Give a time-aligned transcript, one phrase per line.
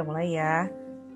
[0.00, 0.64] udah mulai ya.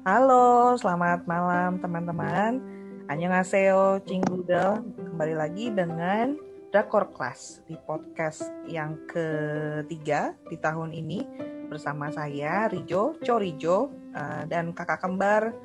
[0.04, 2.60] Halo, selamat malam teman-teman.
[3.08, 4.84] Annyeonghaseyo, Cinggudel.
[5.08, 6.36] Kembali lagi dengan
[6.68, 11.24] Drakor Class di podcast yang ketiga di tahun ini
[11.72, 15.56] bersama saya Rijo, Chorijo, uh, dan kakak kembar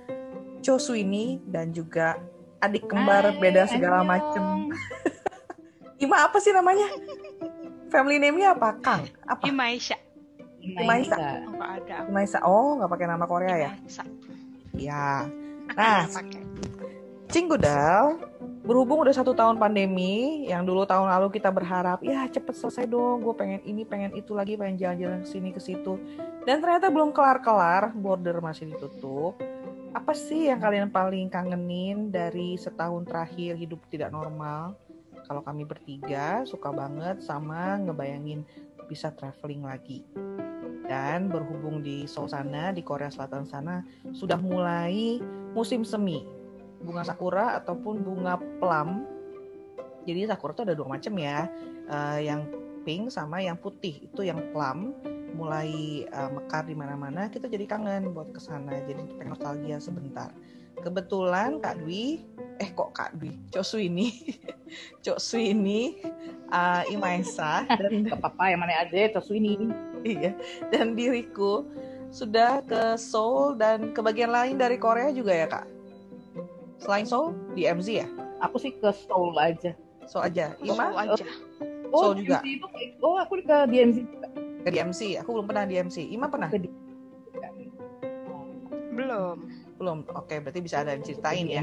[0.64, 2.16] Cho Suini dan juga
[2.64, 4.72] adik kembar Hai, beda segala macem.
[6.08, 6.88] Ima apa sih namanya?
[7.92, 8.80] Family name-nya apa?
[8.80, 9.04] Kang?
[9.28, 9.44] Apa?
[9.44, 10.00] Imaisha.
[10.62, 11.16] Imaisa.
[11.16, 11.96] Oh, nggak ada.
[12.04, 12.38] aku Maisa.
[12.44, 13.72] Oh, nggak pakai nama Korea ya?
[13.76, 14.04] Imaisa.
[14.76, 15.28] Ya.
[15.76, 16.04] Nah.
[17.30, 18.18] Cinggudal,
[18.66, 23.22] berhubung udah satu tahun pandemi, yang dulu tahun lalu kita berharap, ya cepet selesai dong,
[23.22, 26.02] gue pengen ini, pengen itu lagi, pengen jalan-jalan ke sini ke situ.
[26.42, 29.38] Dan ternyata belum kelar-kelar, border masih ditutup.
[29.94, 34.74] Apa sih yang kalian paling kangenin dari setahun terakhir hidup tidak normal?
[35.30, 38.42] Kalau kami bertiga suka banget sama ngebayangin
[38.90, 40.02] bisa traveling lagi.
[40.90, 45.22] Dan berhubung di Seoul sana, di Korea Selatan sana, sudah mulai
[45.54, 46.26] musim semi
[46.82, 49.06] bunga sakura ataupun bunga plum.
[50.10, 51.46] Jadi sakura itu ada dua macam ya,
[51.90, 52.46] Eh, yang
[52.86, 54.94] pink sama yang putih itu yang plum
[55.34, 57.34] mulai eh, mekar di mana-mana.
[57.34, 60.30] Kita jadi kangen buat ke sana, jadi pengen nostalgia sebentar.
[60.80, 62.24] Kebetulan Kak Dwi,
[62.62, 64.38] eh kok Kak Dwi, Cok ini,
[65.04, 66.00] Cok ini,
[66.48, 69.60] uh, Imaesa dan Gak apa-apa yang mana aja terus ini.
[70.04, 70.32] Iya
[70.72, 71.68] dan diriku
[72.10, 75.66] sudah ke Seoul dan ke bagian lain dari Korea juga ya kak.
[76.82, 78.08] Selain Seoul di MZ ya?
[78.42, 79.78] Aku sih ke Seoul aja.
[80.10, 80.58] Seoul aja.
[80.58, 81.26] Seoul Ima aja.
[81.94, 82.42] Oh, Seoul juga?
[82.42, 84.28] DMZ itu oh aku ke DMZ juga.
[84.66, 85.00] ke DMC.
[85.22, 85.98] Aku belum pernah DMC.
[86.10, 86.50] Ima pernah?
[86.50, 86.58] Ke.
[88.96, 89.38] Belum.
[89.78, 89.98] Belum.
[90.18, 91.62] Oke, berarti bisa ada yang ceritain ya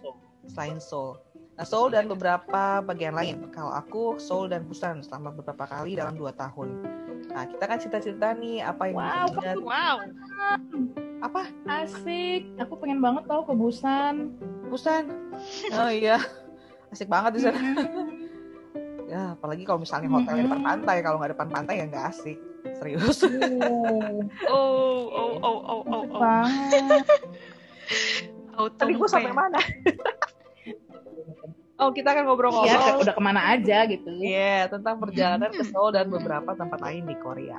[0.00, 0.16] Seoul.
[0.48, 1.20] selain Seoul.
[1.52, 3.44] Nah, Seoul dan beberapa bagian lain.
[3.52, 6.80] Kalau aku Seoul dan Busan selama beberapa kali dalam dua tahun.
[7.28, 9.56] Nah, kita kan cerita-cerita nih apa yang Wow, diingat.
[9.60, 9.96] Wow.
[11.22, 11.42] Apa?
[11.68, 12.48] Asik.
[12.58, 14.32] Aku pengen banget tau ke Busan.
[14.66, 15.12] Busan.
[15.76, 16.18] Oh iya.
[16.88, 17.60] Asik banget di sana.
[19.06, 20.68] Ya, apalagi kalau misalnya hotelnya depan Mhm.
[20.72, 22.38] pantai, kalau nggak depan pantai ya nggak asik.
[22.80, 23.20] Serius.
[23.28, 26.20] Oh, Oh, oh, oh, oh, oh, oh.
[26.20, 27.04] banget.
[28.72, 29.60] Tadi gue sampai mana?
[31.82, 32.82] Oh, kita akan Iya, ngobrol-ngobrol.
[32.88, 34.08] ke- udah ke mana aja gitu.
[34.14, 37.58] Iya, tentang perjalanan ke Seoul dan beberapa tempat lain di Korea.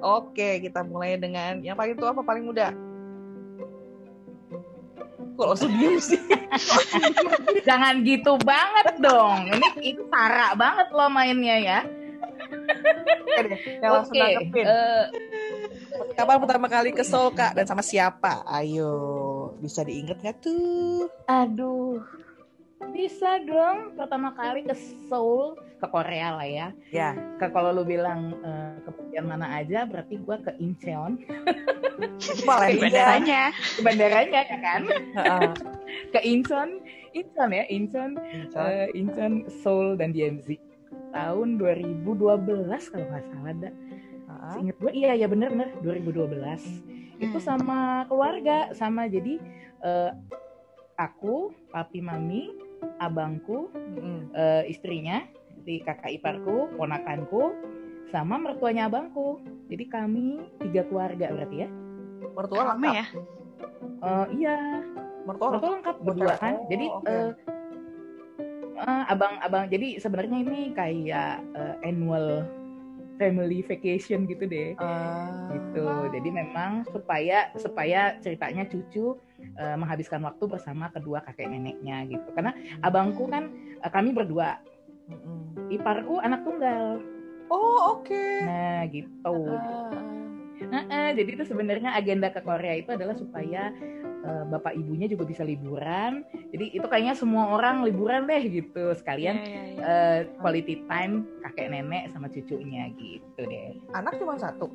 [0.00, 2.74] Oke, kita mulai dengan yang paling tua apa paling muda?
[5.32, 6.20] Kok langsung diem sih?
[7.68, 9.48] Jangan gitu banget dong.
[9.48, 11.80] Ini itu Tara banget loh mainnya ya.
[13.82, 14.64] Oke nanggepin.
[14.66, 15.04] eh,
[16.12, 17.54] Kapan pertama kali ke Seoul, Kak?
[17.54, 18.44] Dan sama siapa?
[18.44, 18.92] Ayo,
[19.56, 21.08] bisa diinget nggak tuh?
[21.24, 22.02] aduh.
[22.90, 24.74] Bisa dong pertama kali ke
[25.06, 26.68] Seoul, ke Korea lah ya.
[26.90, 31.22] Ya, Ke kalau lu bilang eh, ke bagian mana aja berarti gua ke Incheon,
[32.18, 33.42] itu paling Di bandaranya.
[33.54, 34.82] ke bandaranya ya kan?
[36.10, 36.82] Ke Incheon,
[37.12, 38.10] Incheon ya, Incheon,
[38.50, 39.32] eh, Incheon,
[39.62, 40.58] Seoul dan DMZ.
[41.12, 42.08] Tahun 2012
[42.88, 43.74] kalau nggak salah dah.
[44.52, 46.64] Ingat gue, iya ya bener bener 2012.
[47.16, 47.44] Itu Hmm.
[47.46, 49.36] sama keluarga, sama jadi
[49.82, 50.10] eh,
[50.94, 52.48] aku, papi, mami,
[52.98, 54.30] abangku, Mm-mm.
[54.32, 55.22] eh, istrinya,
[55.62, 57.54] di kakak iparku, ponakanku,
[58.08, 59.38] sama mertuanya abangku.
[59.68, 60.26] Jadi kami
[60.60, 61.68] tiga keluarga berarti ya.
[62.32, 62.94] Mertua Rame lengkap.
[62.94, 63.06] ya.
[64.02, 64.56] Eh, iya,
[65.22, 65.96] Mertua mertua lengkap.
[66.02, 66.54] berdua kan.
[66.58, 67.08] Oh, Jadi oke.
[67.08, 67.30] eh,
[68.78, 72.44] eh, abang-abang, jadi sebenarnya ini kayak eh, annual
[73.16, 74.74] family vacation gitu deh.
[74.76, 75.30] Ah.
[75.54, 75.86] gitu.
[76.10, 79.14] Jadi memang supaya supaya ceritanya cucu
[79.58, 82.28] eh, menghabiskan waktu bersama kedua kakek neneknya gitu.
[82.34, 84.58] Karena abangku kan eh, kami berdua,
[85.68, 87.00] iparku anak tunggal.
[87.52, 88.24] Oh, oke.
[88.48, 89.36] Nah, gitu.
[89.60, 89.92] Ah.
[90.62, 93.74] Heeh, jadi itu sebenarnya agenda ke Korea itu adalah supaya
[94.22, 96.22] eh, bapak ibunya juga bisa liburan.
[96.54, 98.94] Jadi itu kayaknya semua orang liburan deh gitu.
[98.94, 99.82] Sekalian Iya, iya, iya.
[99.82, 103.76] eh, quality time kakek nenek sama cucunya gitu deh.
[103.92, 104.70] Anak cuma satu.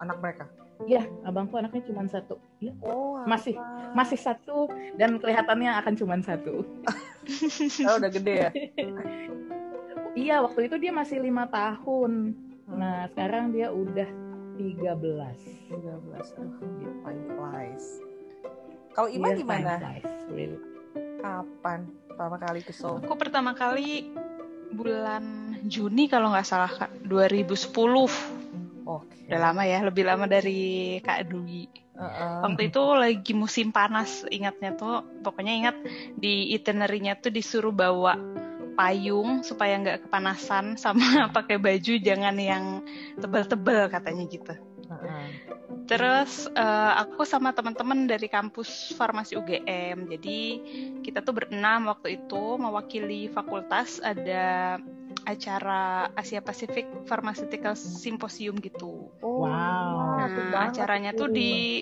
[0.00, 0.48] Anak mereka.
[0.84, 2.36] Ya, abangku anaknya cuma satu.
[2.60, 3.96] Ya, Oh, Masih- alah.
[3.96, 6.68] masih satu dan kelihatannya akan cuma satu.
[7.82, 8.50] Oh, udah gede ya.
[10.16, 12.32] Iya, waktu itu dia masih lima tahun.
[12.64, 12.72] Hmm.
[12.72, 14.08] Nah, sekarang dia udah
[14.56, 15.36] 13.
[15.68, 16.32] 13.
[16.32, 17.84] Aduh, time flies.
[18.90, 19.76] Kalau Ima Iya, gimana?
[19.76, 20.56] flies, really.
[21.20, 23.04] Kapan pertama kali ke Seoul?
[23.04, 24.08] Aku pertama kali
[24.72, 25.20] bulan
[25.62, 28.08] Juni kalau nggak salah kak 2010
[28.86, 29.26] Oke.
[29.26, 31.66] udah lama ya lebih lama dari Kak Dwi
[31.98, 32.34] Heeh.
[32.46, 35.76] waktu itu lagi musim panas ingatnya tuh pokoknya ingat
[36.14, 38.14] di itinerary-nya tuh disuruh bawa
[38.78, 42.86] payung supaya nggak kepanasan sama pakai baju jangan yang
[43.18, 44.54] tebel-tebel katanya gitu
[44.86, 45.26] Heeh.
[45.86, 50.10] Terus uh, aku sama teman-teman dari kampus farmasi UGM.
[50.10, 50.40] Jadi
[51.06, 54.76] kita tuh berenam waktu itu mewakili fakultas ada
[55.24, 59.08] acara Asia Pacific Pharmaceutical Symposium gitu.
[59.24, 60.28] Oh, Wow.
[60.52, 61.80] Nah, acaranya tuh di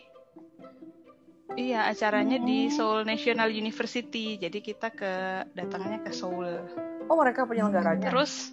[1.55, 4.35] Iya, acaranya di Seoul National University.
[4.43, 6.67] Jadi kita ke datangnya ke Seoul.
[7.07, 8.11] Oh, mereka penyelenggaranya.
[8.11, 8.51] Terus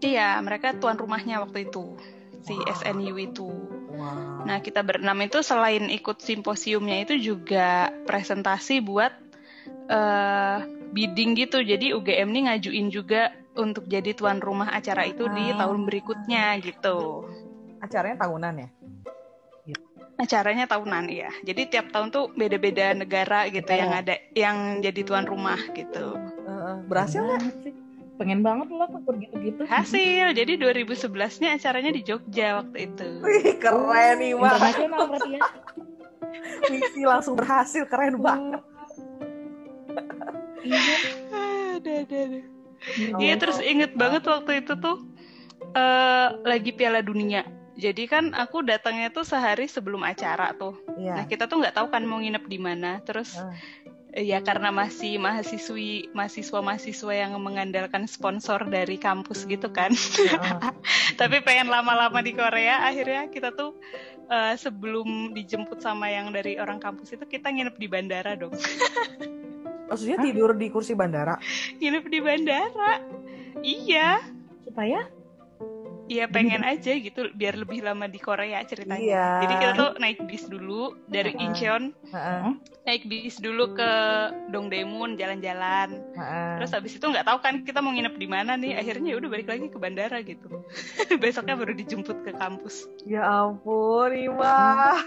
[0.00, 2.00] iya, mereka tuan rumahnya waktu itu
[2.40, 2.64] si Wow.
[2.80, 3.50] SNU itu.
[3.92, 4.48] Wow.
[4.48, 9.12] Nah, kita berenam itu selain ikut simposiumnya itu juga presentasi buat
[9.92, 10.58] eh,
[10.90, 11.60] bidding gitu.
[11.60, 15.66] Jadi UGM nih ngajuin juga untuk jadi tuan rumah acara itu di Ah.
[15.66, 17.26] tahun berikutnya gitu.
[17.80, 18.68] Acaranya tahunan ya?
[20.20, 21.32] Acaranya tahunan ya.
[21.40, 26.12] Jadi tiap tahun tuh beda-beda negara gitu yang ada yang jadi tuan rumah gitu.
[26.44, 26.74] Heeh.
[26.84, 27.40] berhasil nggak?
[27.64, 27.72] Sih.
[28.20, 29.62] Pengen banget loh ikut gitu-gitu.
[29.64, 30.36] Hasil.
[30.36, 33.08] Jadi 2011-nya acaranya di Jogja waktu itu.
[33.24, 34.60] Wih, keren nih, Wak.
[34.60, 35.42] Internasional berarti ya.
[36.70, 38.60] Misi langsung berhasil, keren banget.
[40.64, 40.80] Iya.
[41.80, 42.40] Ada ada ada.
[43.20, 45.04] Iya terus inget banget waktu itu tuh
[45.76, 47.44] eh lagi Piala Dunia.
[47.80, 50.76] Jadi kan aku datangnya tuh sehari sebelum acara tuh.
[51.00, 51.28] Nah Iya.
[51.28, 53.00] kita tuh nggak tahu kan mau nginep di mana.
[53.04, 53.40] Terus
[54.12, 59.92] eh, ya karena masih mahasiswi mahasiswa-mahasiswa yang mengandalkan sponsor dari kampus gitu kan.
[59.96, 60.60] Heeh.
[61.20, 62.84] Tapi pengen lama-lama di Korea.
[62.84, 63.80] Akhirnya kita tuh
[64.28, 68.52] eh, sebelum dijemput sama yang dari orang kampus itu kita nginep di bandara dong.
[69.90, 71.34] Maksudnya tidur di kursi bandara?
[71.82, 72.92] nginep di bandara.
[73.60, 74.22] Iya.
[74.62, 75.02] Supaya
[76.10, 78.98] Iya pengen aja gitu biar lebih lama di Korea ceritanya.
[78.98, 79.26] Iya.
[79.46, 81.46] Jadi kita tuh naik bis dulu dari Heeh.
[81.46, 82.50] Incheon, Heeh.
[82.82, 83.90] naik bis dulu ke
[84.50, 86.02] Dongdaemun jalan-jalan.
[86.18, 86.52] Heeh.
[86.58, 88.82] Terus habis itu nggak tahu kan kita mau nginep di mana nih.
[88.82, 90.50] Akhirnya ya udah balik lagi ke bandara gitu.
[91.22, 92.90] Besoknya baru dijemput ke kampus.
[93.06, 94.98] Ya ampun, Ima.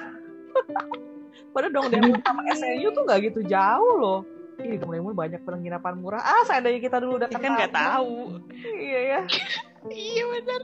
[1.54, 4.20] Padahal dong demo sama SNU tuh nggak gitu jauh loh.
[4.64, 6.20] Ih, dong demo banyak penginapan murah.
[6.20, 8.16] Ah, seandainya kita dulu udah Ya kan nggak tahu.
[8.64, 9.20] Iya ya.
[9.86, 10.62] Iya benar.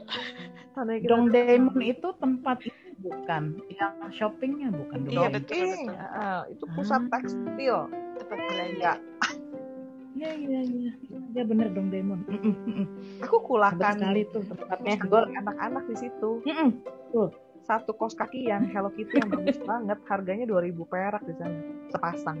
[0.72, 5.56] Seandainya kita Dongdaemun itu tempat itu bukan yang shoppingnya bukan Iya, betul.
[5.56, 5.86] Shopping.
[5.88, 7.08] Heeh, itu pusat Ah.
[7.12, 7.76] tekstil.
[8.16, 8.48] Tempat Iya.
[8.48, 8.92] belanja.
[10.10, 10.92] Iya iya iya.
[11.30, 12.20] Ya bener Dongdaemun.
[12.26, 12.86] Mm-mm, mm-mm.
[13.22, 14.96] Aku Hebat kulahkan sekali tuh tempatnya.
[14.98, 16.30] gue anak-anak di situ.
[16.44, 16.70] Mm-mm.
[17.60, 21.54] Satu kos kaki yang Hello Kitty yang bagus banget, harganya 2000 perak di sana
[21.88, 22.38] sepasang.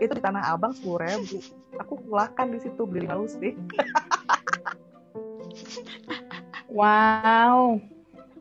[0.00, 1.80] Itu di Tanah Abang 10.000.
[1.82, 3.56] Aku kulahkan di situ beli lima lustik.
[6.72, 7.76] Wow.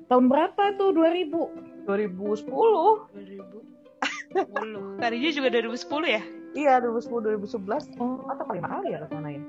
[0.07, 1.83] Tahun berapa tuh 2000?
[1.83, 2.47] 2010.
[2.47, 5.03] 2010.
[5.03, 6.23] Karinya juga 2010 ya?
[6.55, 8.23] Iya, 2010 2011 Oh.
[8.31, 9.43] atau kali lima kali ya ke sana ya.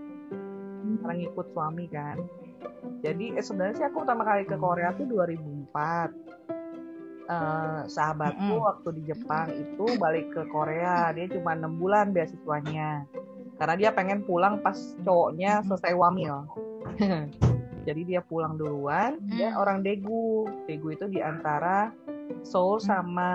[1.02, 2.18] Karena ngikut suami kan.
[3.02, 6.10] Jadi eh, sebenarnya sih aku pertama kali ke Korea tuh 2004.
[7.22, 8.66] Eh, sahabatku Mm-mm.
[8.66, 13.06] waktu di Jepang itu balik ke Korea, dia cuma enam bulan beasiswanya.
[13.56, 14.74] Karena dia pengen pulang pas
[15.06, 16.50] cowoknya selesai wamil.
[17.86, 19.22] Jadi dia pulang duluan.
[19.30, 20.50] Dia orang Daegu.
[20.66, 21.94] Daegu itu di antara
[22.42, 23.30] Seoul sama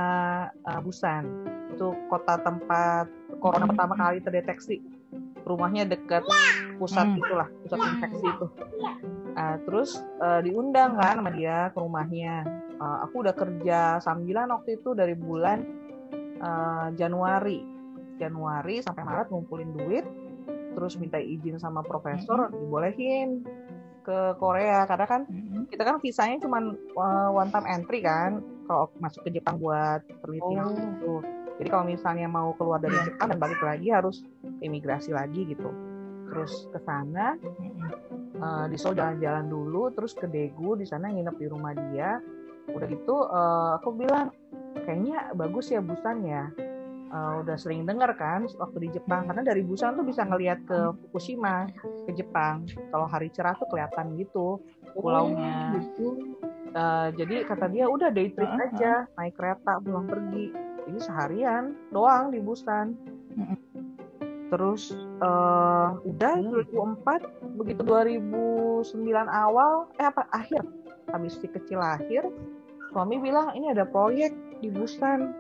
[0.68, 1.24] uh, Busan.
[1.72, 3.08] Itu kota tempat
[3.40, 4.84] corona pertama kali terdeteksi.
[5.48, 6.28] Rumahnya dekat
[6.76, 7.20] pusat Hmm.
[7.24, 8.48] itulah, pusat infeksi itu.
[9.32, 12.44] Uh, terus uh, diundang kan sama dia ke rumahnya.
[12.78, 15.66] Uh, aku udah kerja sambilan waktu itu dari bulan
[16.38, 17.66] uh, Januari.
[18.18, 20.06] Januari sampai Maret ngumpulin duit,
[20.74, 23.46] terus minta izin sama profesor, dibolehin
[24.02, 25.68] ke Korea karena kan Mm-mm.
[25.68, 26.64] kita kan visanya cuma
[27.30, 30.72] one time entry kan kalau masuk ke Jepang buat penelitian Oh.
[30.74, 31.16] gitu.
[31.58, 33.06] Jadi kalau misalnya mau keluar dari Iya.
[33.12, 34.22] Jepang dan balik lagi harus
[34.62, 35.70] imigrasi lagi gitu.
[36.30, 37.36] Terus ke sana
[38.38, 42.22] eh, di Seoul jalan-jalan dulu, terus ke Daegu di sana nginep di rumah dia.
[42.72, 44.32] Udah gitu eh, aku bilang
[44.84, 46.52] kayaknya bagus ya Busan ya.
[47.08, 50.92] Eh, udah sering dengar kan waktu di Jepang karena dari Busan tuh bisa ngelihat ke
[51.08, 51.72] Fukushima
[52.04, 52.68] ke Jepang.
[52.92, 54.60] Kalau hari cerah tuh kelihatan gitu
[54.92, 55.72] pulaunya.
[55.72, 56.08] Oh, gitu.
[56.68, 60.52] Eh, jadi kata dia udah day trip aja naik kereta pulang pergi.
[60.88, 62.92] Jadi seharian doang di Busan.
[64.48, 66.64] Terus eh, udah Hmm.
[67.04, 68.84] 2004 begitu 2009
[69.28, 70.62] awal eh apa akhir
[71.10, 72.28] habis si kecil lahir
[72.90, 75.34] suami bilang ini ada proyek di Busan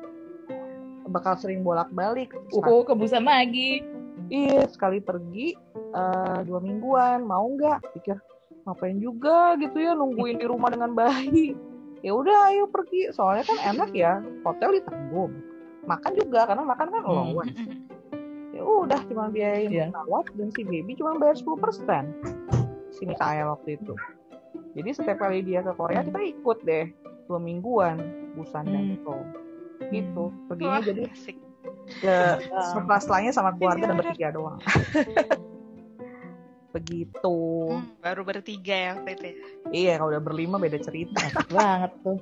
[1.08, 3.80] bakal sering bolak-balik Oh, ke Busan lagi.
[4.28, 5.56] Iya, sekali pergi
[5.96, 7.96] eh, dua mingguan, mau nggak?
[7.96, 8.20] Pikir
[8.68, 11.56] ngapain juga gitu ya nungguin di rumah dengan bayi.
[12.04, 13.08] Ya udah, ayo pergi.
[13.10, 15.32] Soalnya kan enak ya, hotel ditanggung,
[15.88, 17.10] makan juga karena makan kan Hmm.
[17.10, 17.56] allowance.
[18.52, 19.86] Ya udah, cuma biayain Iya.
[19.90, 22.06] pesawat dan si baby cuma bayar 10%
[22.92, 23.94] si saya waktu itu.
[24.76, 26.86] Jadi setiap kali dia ke Korea kita ikut deh.
[27.28, 28.00] Dua mingguan
[28.34, 28.98] Busan dan Hmm.
[28.98, 29.22] Seoul
[29.88, 31.36] gitu perginya Wah, jadi asik.
[32.00, 32.14] ke
[32.66, 34.58] setelah setelahnya sama keluarga dan bertiga doang
[36.70, 37.36] begitu
[37.68, 39.34] Hmm, baru bertiga ya itu ya.
[39.72, 41.18] iya kalau udah berlima beda cerita
[41.50, 42.18] banget tuh.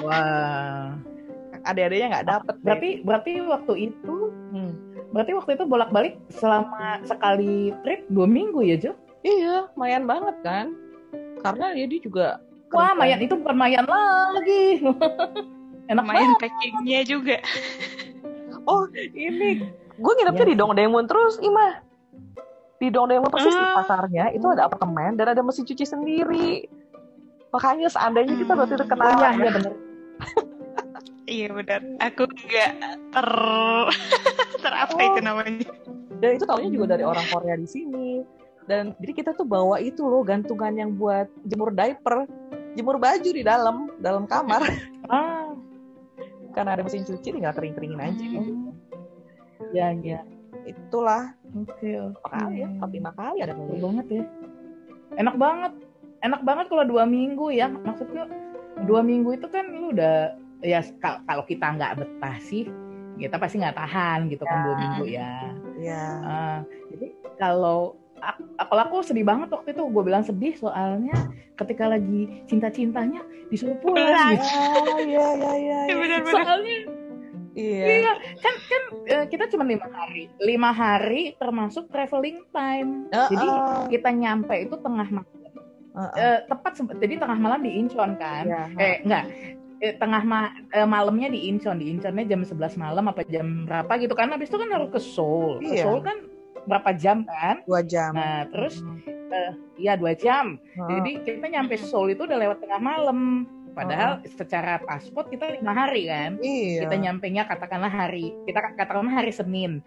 [0.00, 0.94] Wah.
[1.60, 2.62] adik-adiknya nggak dapet deh.
[2.64, 4.14] Berarti berarti waktu itu
[4.48, 4.72] Hmm.
[5.10, 8.92] berarti waktu itu bolak-balik selama sekali trip dua minggu ya Jo?
[9.20, 10.66] iya lumayan banget kan
[11.38, 12.26] karena ya dia juga
[12.70, 14.82] Wah, mayan itu bukan mayan lagi.
[15.90, 16.40] Enak Main banget.
[16.42, 17.36] packingnya juga.
[18.68, 19.64] oh ini
[19.96, 20.50] gue nginepnya Iya.
[20.52, 21.80] di Dongdaemun terus Ima
[22.76, 23.80] di Dongdaemun persis di Ah.
[23.80, 26.68] pasarnya itu ada apartemen dan ada mesin cuci sendiri
[27.48, 28.58] makanya seandainya kita Hmm.
[28.58, 29.30] berarti Oh terkenal iya, ya.
[29.32, 29.72] iya bener.
[31.28, 31.80] Iya benar.
[32.02, 32.70] Aku nggak
[33.10, 33.28] ter
[34.58, 35.08] ter apa Oh.
[35.08, 35.68] itu namanya?
[36.14, 38.20] dan itu tahunya juga dari orang Korea di sini
[38.64, 42.26] dan jadi kita tuh bawa itu loh gantungan yang buat jemur diaper
[42.72, 44.62] jemur baju di dalam dalam kamar
[45.08, 45.56] Ah,
[46.52, 48.72] karena ada mesin cuci tinggal kering keringin aja Hmm.
[49.70, 50.20] ya ya.
[50.64, 54.24] itulah Oke, berapa kali ya empat lima kali ada kali banget ya.
[55.16, 55.72] Enak banget.
[56.20, 57.72] Enak banget kalau dua minggu ya.
[57.72, 58.28] Maksudnya
[58.84, 62.68] dua minggu itu kan lu udah ya kal- kalau kita nggak betah sih
[63.16, 65.56] kita pasti nggak tahan gitu kan dua minggu ya.
[65.80, 66.58] ya Ah,
[66.92, 67.96] jadi kalau
[68.60, 71.14] kalau aku sedih banget waktu itu gue bilang sedih soalnya
[71.54, 74.30] ketika lagi cinta-cintanya disuruh pulang Pulang.
[74.32, 74.44] gitu.
[74.86, 76.18] ah iya iya iya Iya iya.
[76.24, 76.76] Soalnya
[77.54, 83.08] iya iya kan kan eh, kita cuma lima hari, lima hari termasuk traveling time.
[83.10, 83.80] Jadi Heeh.
[83.90, 85.34] kita nyampe itu tengah malam,
[85.92, 86.14] Heeh.
[86.14, 88.44] eh, tepat se- jadi tengah malam di Incheon kan?
[88.46, 89.24] Iya, Eh enggak,
[89.80, 93.90] eh, tengah ma eh, malamnya di Incheon, di Incheonnya jam 11 malam apa jam berapa
[93.96, 94.30] gitu kan?
[94.30, 95.82] Habis itu kan harus ke Seoul, ke Iya.
[95.82, 96.16] Seoul kan
[96.68, 97.64] berapa jam kan?
[97.64, 99.04] dua jam Nah terus Hmm.
[99.76, 100.56] Iya dua jam.
[100.56, 100.88] Heeh.
[100.88, 103.44] Jadi kita nyampe Seoul itu udah lewat tengah malam.
[103.76, 106.40] Padahal secara paspor kita lima hari kan.
[106.42, 109.84] iya Kita nyampenya katakanlah hari kita katakanlah hari Senin.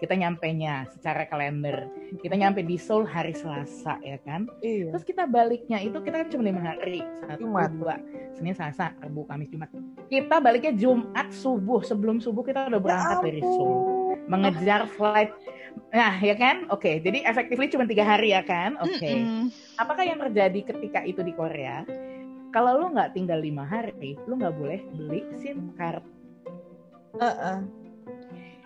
[0.00, 1.86] Kita nyampenya secara kalender.
[2.18, 4.48] Kita nyampe di Seoul hari Selasa ya kan.
[4.64, 7.04] iya Terus kita baliknya itu kita kan cuma lima hari.
[7.28, 7.70] Satu, Jumat.
[7.76, 7.94] dua,
[8.34, 9.68] Senin, Selasa, Rabu, Kamis, Jumat.
[10.08, 11.84] Kita baliknya Jumat subuh.
[11.84, 13.76] Sebelum subuh kita udah berangkat dari Seoul.
[14.26, 15.30] Mengejar flight.
[15.92, 16.68] Nah ya kan.
[16.68, 17.00] Oke.
[17.00, 18.76] Jadi effectively cuma tiga hari ya kan.
[18.80, 19.48] Oke Mm-mm.
[19.80, 21.84] apakah yang terjadi ketika itu di Korea?
[22.48, 26.00] Kalau lu nggak tinggal lima hari, lu nggak boleh beli SIM card.
[27.20, 27.58] Heeh.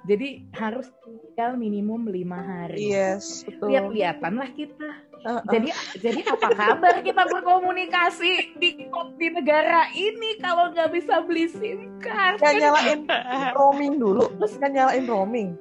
[0.02, 2.90] Jadi harus tinggal minimum lima hari.
[2.90, 4.90] yes betul Lihat-lihatan lah kita.
[5.22, 5.42] Heeh.
[5.50, 5.68] Jadi
[6.02, 8.70] jadi apa kabar kita berkomunikasi di
[9.18, 12.42] di negara ini kalau nggak bisa beli SIM card?
[12.42, 13.06] Kan- nyalain
[13.58, 15.54] roaming dulu terus kan nyalain roaming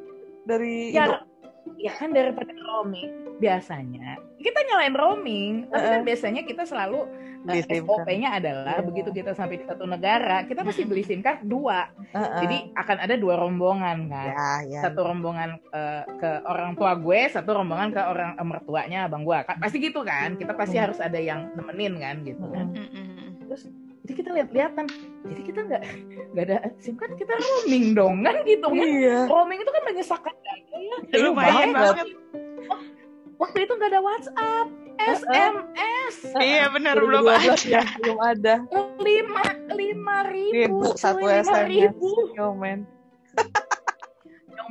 [0.46, 1.22] dari Indo.
[1.80, 7.06] Ya, kan daripada roaming biasanya kita nyalain roaming, tapi kan biasanya kita selalu
[7.42, 7.82] Beli eh.
[7.82, 8.86] SOP-nya adalah Iya.
[8.86, 11.90] begitu kita sampai di satu negara, kita pasti beli SIM card dua.
[12.14, 12.38] Heeh.
[12.46, 14.30] Jadi akan ada dua rombongan kan.
[14.30, 19.10] ya ya Satu rombongan eh, ke orang tua gue, satu rombongan ke orang eh, mertuanya
[19.10, 19.38] abang gue.
[19.58, 20.38] Pasti gitu kan.
[20.38, 22.66] Kita pasti harus ada yang nemenin kan gitu kan.
[22.78, 23.50] Mm-mm.
[24.02, 24.86] Jadi kita lihat-lihatan.
[25.30, 25.82] Jadi kita nggak
[26.34, 28.82] nggak ada SIM card, kita roaming dong kan gitu kan.
[28.82, 30.98] iya Roaming itu kan menyesakan data ya.
[31.22, 32.08] Lumayan banget.
[33.42, 34.68] Waktu itu nggak ada WhatsApp,
[35.02, 37.58] SMS, Iya benar belum ada.
[37.58, 38.54] 2012 ya belum ada
[39.02, 39.44] lima
[39.74, 41.66] lima ribu, Ribu, satu SMS.
[41.66, 42.10] ribu.
[42.38, 42.86] yo man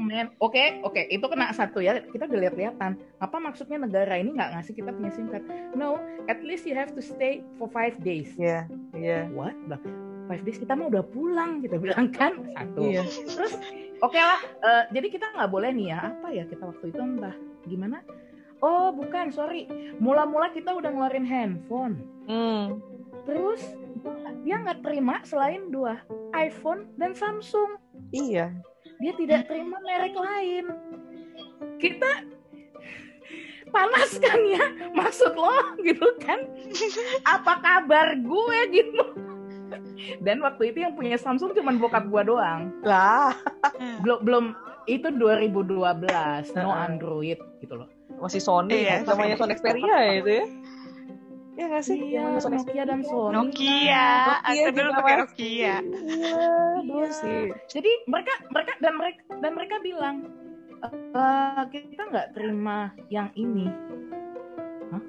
[0.00, 0.32] Man.
[0.40, 2.00] Oke, oke, itu kena satu ya.
[2.00, 2.96] Kita udah lihat-lihatan.
[3.20, 5.44] Apa maksudnya negara ini nggak ngasih kita punya SIM card?
[5.76, 8.32] No, at least you have to stay for five days.
[8.34, 8.64] iya
[8.96, 9.52] iya What?
[9.68, 9.78] Lah,
[10.26, 12.80] five days kita mah udah pulang kita bilang kan satu.
[12.82, 13.52] iya Terus
[14.00, 14.40] oke lah.
[14.40, 15.98] eh, jadi kita nggak boleh nih ya.
[16.16, 17.36] Apa ya kita waktu itu entah
[17.68, 18.00] gimana?
[18.60, 19.68] Oh bukan, sorry.
[20.00, 22.00] Mula-mula kita udah ngeluarin handphone.
[22.28, 22.80] hmm.
[23.28, 23.60] Terus
[24.40, 26.00] dia nggak terima selain dua
[26.32, 27.76] iPhone dan Samsung.
[28.10, 28.48] iya
[29.00, 30.64] dia tidak terima merek lain.
[31.80, 32.28] Kita
[33.72, 36.44] panas kan ya, maksud lo gitu kan?
[37.24, 39.04] Apa kabar gue gitu?
[40.20, 42.72] Dan waktu itu yang punya Samsung cuma bokap gue doang.
[42.84, 43.32] lah
[44.04, 44.44] Belum belum
[44.88, 45.86] itu 2012,
[46.58, 46.72] no.
[46.72, 47.88] Android gitu loh.
[48.20, 49.06] masih Sony kan?
[49.08, 50.46] namanya Sony Xperia ya itu ya
[51.60, 53.32] Iya nggak sih Iya, Namanya Sony Nokia dan Sony.
[53.36, 54.06] Nokia.
[54.24, 55.14] Nokia Aku dulu pakai.
[55.14, 55.74] Nokia.
[55.84, 56.38] Iya,
[56.80, 57.10] dulu Iya.
[57.12, 57.40] sih.
[57.68, 60.16] Jadi mereka mereka dan mereka dan mereka bilang
[60.80, 63.68] "Eh, kita nggak terima yang ini.
[64.88, 65.02] Hah?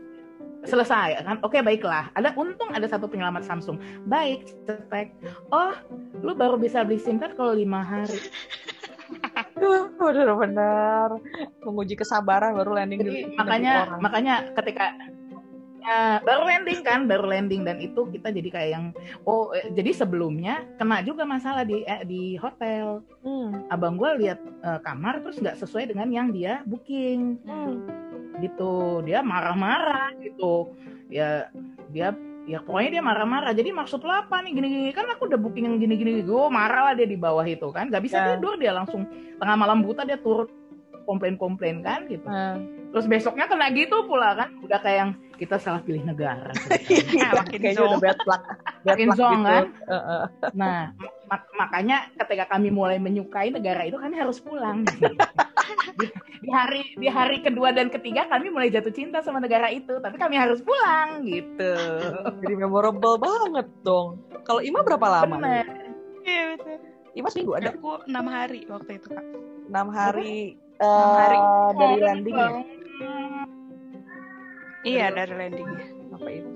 [0.62, 1.39] Selesai kan?
[1.39, 2.12] Oke baiklah.
[2.12, 3.79] Ada untung ada satu penyelamat Samsung.
[4.03, 5.15] Baik, cetek.
[5.48, 5.72] Oh,
[6.20, 8.20] lu baru bisa beli SIM card kalau lima hari.
[9.53, 11.15] Duh, benar-benar
[11.62, 14.00] menguji kesabaran baru landing Jadi di makanya orang.
[14.01, 14.91] makanya ketika
[15.81, 18.85] Ya, baru landing kan, baru landing dan itu kita jadi kayak yang
[19.25, 23.01] oh eh, jadi sebelumnya kena juga masalah di eh, di hotel.
[23.25, 23.65] Hmm.
[23.73, 27.41] Abang gue lihat eh, kamar terus nggak sesuai dengan yang dia booking.
[27.50, 27.81] Hmm.
[28.38, 29.01] Gitu.
[29.09, 30.69] Dia marah-marah gitu.
[31.09, 31.50] Ya
[31.89, 32.13] dia
[32.45, 33.51] ya pokoknya dia marah-marah.
[33.57, 36.21] Jadi maksud lo apa nih gini-gini kan aku udah booking yang gini-gini.
[36.21, 37.89] Gue marah lah dia di bawah itu kan.
[37.89, 38.25] Gak bisa Ya.
[38.38, 39.09] tidur dia langsung
[39.41, 40.61] tengah malam buta dia turut
[41.03, 42.25] komplain-komplain kan gitu.
[42.25, 42.58] Nah,
[42.91, 44.50] Terus besoknya kena gitu pula kan.
[44.62, 46.51] Udah kayak yang kita salah pilih negara.
[46.91, 48.43] iya, makin kayaknya udah bad luck.
[48.81, 49.46] Bad Makin luck zonk, gitu.
[49.46, 49.65] kan?
[49.93, 50.22] Heeh.
[50.58, 50.79] Nah,
[51.29, 54.81] mak- makanya ketika kami mulai menyukai negara itu kami harus pulang.
[56.01, 56.05] di,
[56.41, 60.17] di hari di hari kedua dan ketiga kami mulai jatuh cinta sama negara itu, tapi
[60.17, 61.74] kami harus pulang gitu.
[62.41, 64.17] Jadi memorable banget dong.
[64.43, 65.38] Kalau Ima berapa lama?
[65.38, 65.65] Bener.
[66.25, 66.77] Iya betul.
[67.12, 69.25] Ima seminggu ada Aku enam hari waktu itu kak.
[69.70, 71.38] enam hari, hari.
[71.38, 72.50] eh, dari landing ya?
[74.81, 75.85] Iya dari landingnya.
[76.17, 76.50] Apa itu?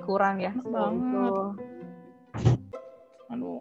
[0.00, 0.52] Kurang ya?
[0.56, 1.32] Banget.
[3.30, 3.60] Aduh.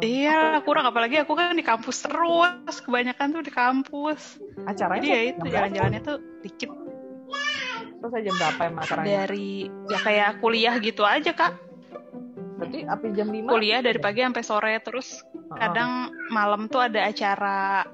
[0.00, 4.38] Iya kurang apalagi aku kan di kampus terus kebanyakan tuh di kampus.
[4.64, 6.70] Acaranya Jadi ya itu jalan-jalannya tuh dikit
[8.00, 9.08] Terus jam berapa emang acaranya?
[9.28, 11.52] dari ya kayak kuliah gitu aja kak.
[12.56, 13.44] Berarti api jam 5?
[13.44, 15.20] Kuliah dari pagi sampai sore terus
[15.52, 17.84] kadang malam tuh ada acara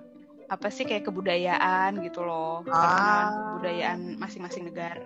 [0.47, 3.55] apa sih kayak kebudayaan gitu loh Ah.
[3.55, 5.03] kebudayaan masing-masing negara.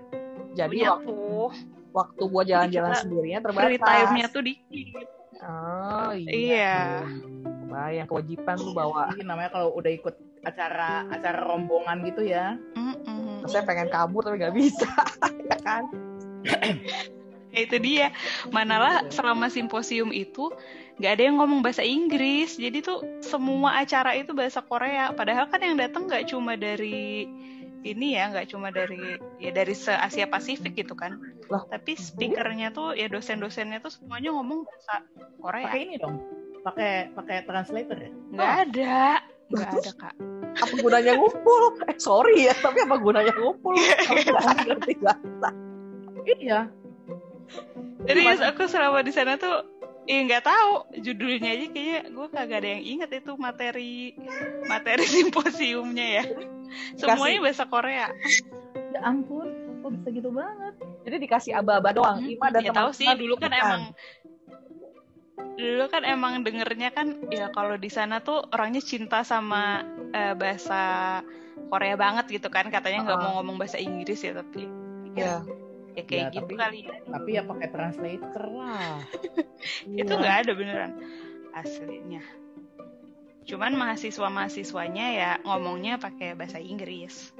[0.52, 1.48] Jadi Punya waktu, tuh
[1.90, 3.66] waktu buat jalan-jalan sendirinya terbatas.
[3.66, 5.06] free time-nya tuh dikit.
[5.40, 6.28] Oh iya.
[6.30, 6.78] Iya.
[7.66, 9.14] Bayang kewajiban lu bawa.
[9.14, 12.58] Ini namanya kalau udah ikut acara acara rombongan gitu ya.
[12.74, 13.46] Mm-mm.
[13.46, 14.90] Saya pengen kabur tapi nggak bisa.
[15.50, 15.84] ya kan?
[17.50, 18.14] Ya, itu dia.
[18.48, 20.50] Manalah selama simposium itu
[21.00, 22.60] nggak ada yang ngomong bahasa Inggris.
[22.60, 25.16] Jadi tuh semua acara itu bahasa Korea.
[25.16, 27.24] Padahal kan yang datang nggak cuma dari
[27.80, 31.16] ini ya, nggak cuma dari ya dari se Asia Pasifik gitu kan.
[31.48, 31.64] Lah.
[31.72, 35.00] Tapi speakernya tuh ya dosen-dosennya tuh semuanya ngomong bahasa
[35.40, 35.72] Korea.
[35.72, 36.20] Pakai ini dong.
[36.60, 38.12] Pakai pakai translator ya.
[38.36, 39.00] Nggak ada,
[39.48, 40.14] nggak ada kak.
[40.60, 41.62] Apa gunanya ngumpul?
[41.88, 43.72] Eh sorry ya, tapi apa gunanya ngumpul?
[44.04, 45.48] Kalau nggak ngerti bahasa.
[46.28, 46.60] Iya.
[48.04, 49.64] Jadi aku selama di sana tuh
[50.10, 54.18] ya nggak tahu judulnya aja kayaknya gue kagak ada yang inget itu materi
[54.66, 56.24] materi simposiumnya ya
[56.98, 58.10] semuanya bahasa Korea
[58.90, 59.46] Ya ampun,
[59.86, 60.74] kok bisa gitu banget?
[61.06, 62.26] Jadi dikasih aba-aba doang.
[62.26, 63.62] Hmm, Ima dan ya tahu sih dulu kan bukan.
[63.62, 63.82] emang
[65.54, 70.82] dulu kan emang dengernya kan ya kalau di sana tuh orangnya cinta sama eh, bahasa
[71.70, 73.30] Korea banget gitu kan katanya nggak Uh-uh.
[73.30, 74.66] mau ngomong bahasa Inggris ya tapi
[75.14, 75.42] Iya.
[76.00, 76.94] Ya kayak Ya, gitu tapi- kali ya.
[77.06, 78.96] Tapi ya pakai translator lah.
[80.00, 80.92] itu nggak ada beneran
[81.52, 82.22] aslinya
[83.42, 87.34] cuman mahasiswa mahasiswanya ya ngomongnya pakai bahasa Inggris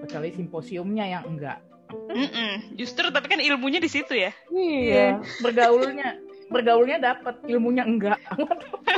[0.00, 1.58] Kecuali simposiumnya yang enggak.
[1.92, 2.72] Mm-mm.
[2.72, 5.18] justru tapi kan ilmunya di situ ya Iya.
[5.40, 8.20] Bergaulnya bergaulnya dapat, ilmunya enggak.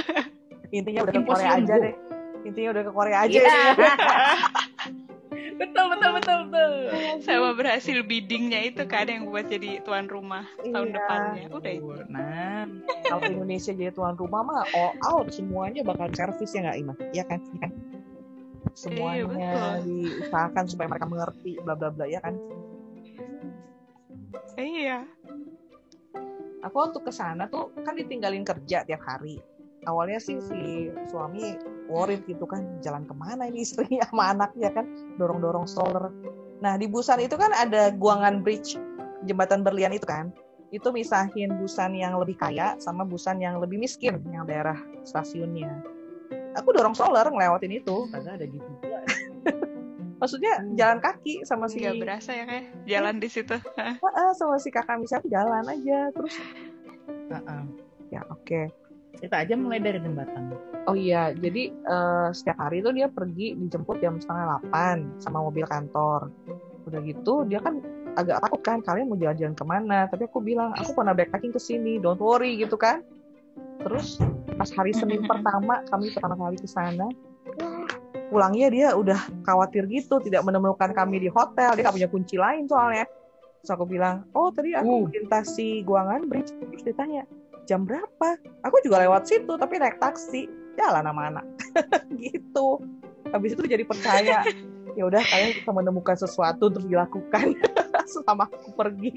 [0.77, 1.83] Intinya udah ke Korea aja Bu.
[1.83, 1.95] deh.
[2.45, 3.31] Intinya udah ke Korea aja.
[3.33, 3.47] Iya.
[3.47, 3.93] ya.
[5.55, 6.73] betul betul betul betul.
[7.23, 10.97] sama berhasil biddingnya itu kan yang buat jadi tuan rumah tahun Iya.
[10.97, 12.65] depannya udah itu Nah,
[13.05, 16.95] Kalau Indonesia jadi tuan rumah mah all out semuanya bakal servis ya nggak Ima?
[17.13, 17.39] Iya kan?
[17.41, 17.73] Iya kan?
[18.75, 19.73] Semuanya betul.
[19.87, 22.35] diusahakan supaya mereka mengerti bla bla bla ya kan?
[24.57, 25.07] iya
[26.65, 29.37] Aku waktu ke sana tuh kan ditinggalin kerja tiap hari.
[29.85, 31.57] Awalnya sih si suami
[31.89, 34.89] worried gitu kan, jalan ke mana ini istri sama anaknya kan,
[35.21, 36.09] dorong-dorong stroller.
[36.65, 38.77] Nah di Busan itu kan ada Guangan Bridge,
[39.29, 40.33] jembatan berlian itu kan.
[40.73, 45.71] Itu misahin Busan yang lebih kaya sama Busan yang lebih miskin, yang daerah stasiunnya.
[46.57, 48.09] Aku dorong stroller ngelewatin itu.
[48.11, 48.71] kagak ada gitu.
[50.25, 54.73] Maksudnya jalan kaki sama si nggak berasa ya kayak jalan di situ Heeh, sama si
[54.73, 56.35] kakak misalnya jalan aja terus
[57.29, 57.63] Heeh.
[58.09, 58.73] ya oke
[59.21, 60.55] Kita aja mulai dari jembatan.
[60.85, 65.65] Oh iya, jadi eh, setiap hari itu dia pergi dijemput jam setengah delapan sama mobil
[65.65, 66.29] kantor.
[66.85, 67.81] Udah gitu dia kan
[68.15, 69.99] agak takut kan kalian mau jalan-jalan ke mana.
[70.11, 73.01] Tapi aku bilang aku pernah backpacking ke sini, don't worry gitu kan.
[73.81, 74.21] Terus
[74.55, 77.09] pas hari Senin pertama kami pertama kali ke sana,
[78.29, 81.75] pulangnya dia udah khawatir gitu, tidak menemukan kami di hotel.
[81.75, 83.07] Dia nggak punya kunci lain soalnya.
[83.65, 85.03] Terus aku bilang, oh tadi aku Uh.
[85.09, 86.53] melintasi Guangan Bridge.
[86.53, 87.25] Terus ditanya,
[87.65, 88.39] jam berapa?
[88.65, 90.49] Aku juga lewat situ, tapi naik taksi.
[90.75, 91.47] Jalan sama anak.
[92.23, 92.81] gitu.
[93.33, 94.45] Habis itu jadi percaya.
[94.95, 97.59] Ya udah, kalian bisa menemukan sesuatu untuk dilakukan
[98.13, 99.13] selama aku pergi.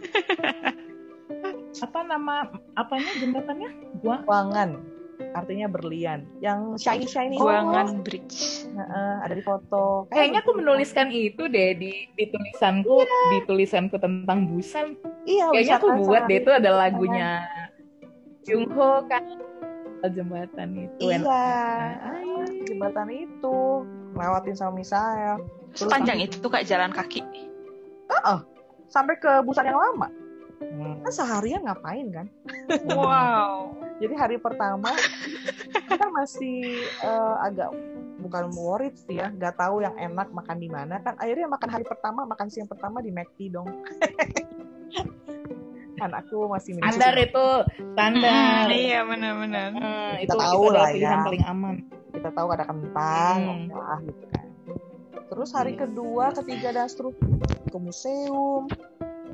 [1.84, 3.70] Apa nama apanya jembatannya?
[4.02, 5.00] Gua Guangan.
[5.36, 6.24] artinya berlian.
[6.40, 8.64] Yang shiny shiny Guangan Bridge.
[8.72, 10.08] Heeh, ada di foto.
[10.08, 14.96] Kayaknya aku menuliskan itu deh di, di tulisanku, di tulisanku tentang Busan.
[15.28, 17.44] iya, Kayaknya aku buat deh itu ada lagunya
[18.44, 19.24] Jungho kan
[20.08, 21.12] jembatan itu.
[21.12, 22.24] Iya, Enak.
[22.64, 23.84] jembatan itu
[24.16, 25.44] lewatin sama Misael.
[25.76, 27.20] Sepanjang itu kak jalan kaki.
[28.90, 30.10] sampai ke Busan yang lama.
[30.60, 31.00] Hmm.
[31.04, 32.26] Kan seharian ngapain kan?
[32.96, 33.76] Wow.
[34.00, 34.96] Jadi hari pertama
[35.88, 37.68] kita masih eh, agak
[38.20, 41.16] bukan worried sih ya, nggak tahu yang enak makan di mana kan.
[41.20, 43.68] Akhirnya makan hari pertama, makan siang pertama di McD dong.
[46.00, 47.26] Anakku masih minum Standar susu.
[47.26, 47.46] itu
[47.92, 48.64] standar.
[48.64, 49.66] Hmm, iya benar-benar.
[49.70, 51.22] Hmm, Kita itu tahu itu lah pilihan ya.
[51.22, 51.74] paling aman.
[52.10, 53.66] Kita tahu ada kentang, Hmm.
[53.66, 54.46] oke lah gitu kan.
[55.30, 57.28] Terus hari kedua, ketiga dan seterusnya
[57.64, 58.66] ke museum,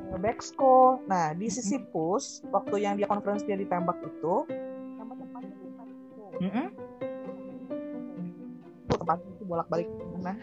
[0.07, 1.01] ke Bexco.
[1.03, 4.45] Nah di sisi pus, waktu yang dia conference dia ditembak itu,
[4.93, 6.25] nama tempatnya di Bexco.
[6.37, 6.67] Mm-mm.
[8.89, 10.35] tempat itu bolak-balik mana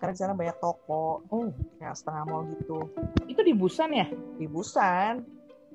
[0.00, 2.88] karena di sana banyak toko Oh, kayak setengah mall gitu.
[3.28, 4.08] Itu di Busan ya?
[4.34, 5.20] di Busan.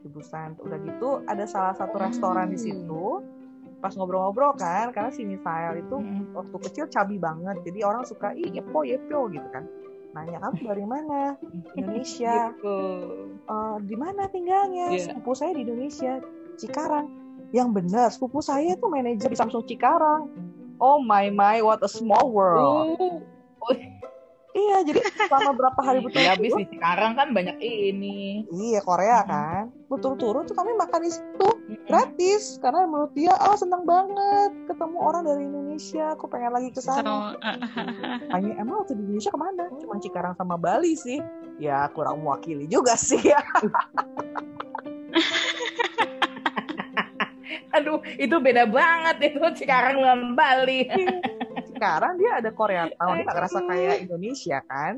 [0.01, 0.57] Di Busan.
[0.59, 3.21] Udah gitu ada salah satu restoran di situ.
[3.77, 6.33] Pas ngobrol-ngobrol kan karena si Misael itu Mm-mm.
[6.33, 7.61] waktu kecil cabi banget.
[7.61, 9.69] Jadi orang suka ih yepo yepo gitu kan.
[10.11, 11.37] Nanya kamu dari mana?
[11.75, 12.49] Indonesia.
[12.55, 12.77] Gitu.
[13.45, 14.89] "Eh, di mana tinggalnya?
[14.89, 15.13] Iya.
[15.13, 16.17] sepupu saya di Indonesia
[16.57, 17.05] Cikarang.
[17.53, 20.33] Yang benar sepupu saya tuh manajer di Samsung Cikarang.
[20.75, 22.97] Oh my my what a small world.
[23.61, 23.71] Oh,
[24.55, 28.47] Iya, jadi selama berapa hari betul ya habis di Cikarang kan banyak ini.
[28.47, 29.67] Iya, Korea kan.
[29.91, 31.47] Betul-betul tuh kami makan di situ
[31.91, 36.15] gratis karena menurut dia ah senang banget ketemu orang dari Indonesia.
[36.15, 37.35] Aku pengen lagi ke So, sana.
[38.33, 39.67] Hanya emang waktu di Indonesia ke mana?
[39.75, 41.19] Cuma Cikarang sama Bali sih.
[41.59, 43.43] Ya kurang mewakili juga sih ya.
[47.75, 50.87] Aduh, itu beda banget itu Cikarang dengan Bali.
[51.75, 54.93] Sekarang dia ada Korea Town, dia nggak ngerasa kayak Indonesia kan.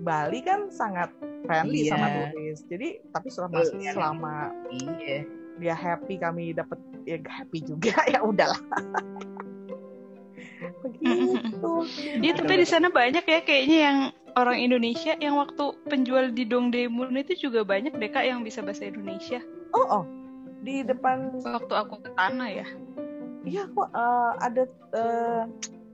[0.00, 1.12] Bali kan sangat
[1.44, 1.92] friendly Iya.
[1.96, 2.60] sama turis.
[2.68, 3.92] Jadi tapi selama Iya.
[3.92, 4.34] selama
[4.70, 5.18] Iya.
[5.60, 8.60] dia happy kami dapat ya happy juga ya udahlah.
[10.80, 11.72] Begitu.
[12.20, 13.98] Iya tapi di sana banyak ya kayaknya yang
[14.36, 18.88] orang Indonesia yang waktu penjual di Dongdaemun itu juga banyak deh kak yang bisa bahasa
[18.88, 19.40] Indonesia.
[19.72, 20.04] Oh, oh.
[20.60, 22.66] Di depan Waktu aku ke sana ya.
[23.40, 25.42] iya kok eh, ada eh,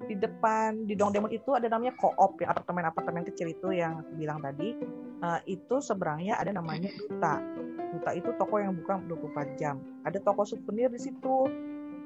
[0.05, 4.45] di depan di Dongdaemun itu ada namanya koop ya apartemen-apartemen kecil itu yang aku bilang
[4.45, 4.77] tadi.
[5.17, 7.41] Eh, itu seberangnya ada namanya Duta.
[7.97, 9.81] Duta itu toko yang buka 24 jam.
[10.05, 11.49] Ada toko souvenir di situ.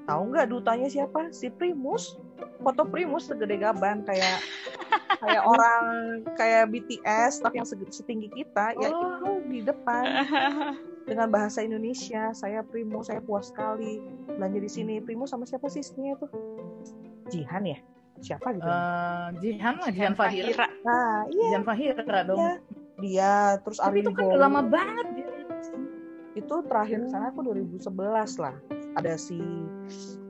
[0.06, 1.34] Tahu nggak dutanya siapa?
[1.34, 2.16] Si Primus.
[2.62, 4.40] Foto Primus segede gaban kayak
[5.20, 5.84] kayak orang
[6.36, 9.16] kayak BTS tapi yang setinggi kita ya Oh.
[9.20, 10.02] itu di depan
[11.04, 12.32] dengan bahasa Indonesia.
[12.32, 14.00] Saya Primo, saya puas sekali
[14.30, 14.94] belanja di sini.
[15.02, 16.30] Primo sama siapa sih istrinya tuh?
[17.30, 17.78] Jihan ya?
[18.20, 18.68] Siapa gitu?
[18.68, 20.66] Eh, Jihan lah, Jihan Fahira.
[20.84, 22.38] Nah, iya Jihan Fahira dong.
[22.38, 22.52] Iya.
[23.00, 23.34] dia.
[23.64, 25.28] Terus Tapi Ari itu kan udah lama banget dia.
[26.36, 27.90] Itu terakhir sana aku 2011
[28.38, 28.54] lah.
[28.98, 29.40] Ada si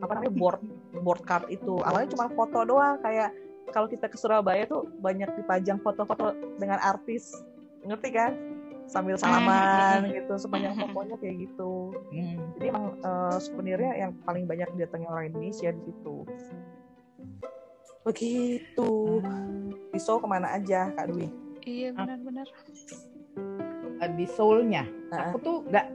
[0.00, 0.60] apa namanya board
[1.02, 1.82] board card itu.
[1.82, 3.34] Awalnya cuma foto doang kayak
[3.70, 7.34] kalau kita ke Surabaya tuh banyak dipajang foto-foto dengan artis.
[7.82, 8.32] Ngerti kan?
[8.90, 11.94] Sambil salaman gitu sepanjang tokonya kayak gitu.
[12.10, 12.38] Hmm.
[12.58, 16.26] Jadi emang eh, souvenirnya yang paling banyak didatangi orang Indonesia di situ.
[18.04, 19.20] Begitu.
[19.92, 21.28] Di Seoul ke mana aja, Kak Dwi?
[21.68, 22.46] Iya benar-benar.
[24.16, 24.88] Di Seoulnya.
[25.12, 25.30] Nah.
[25.30, 25.86] Aku tuh nggak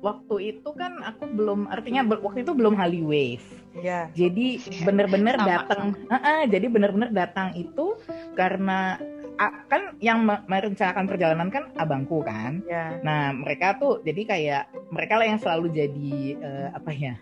[0.00, 3.46] waktu itu kan aku belum artinya waktu itu belum Hallyu Wave.
[3.78, 4.10] Ya.
[4.16, 7.94] Jadi bener-bener datang, Heeh, jadi bener-bener datang itu
[8.34, 8.98] karena
[9.40, 12.60] kan yang me- merencanakan perjalanan kan abangku kan.
[12.68, 13.00] Ya.
[13.00, 17.14] Nah mereka tuh jadi kayak mereka lah yang selalu jadi eh, apa ya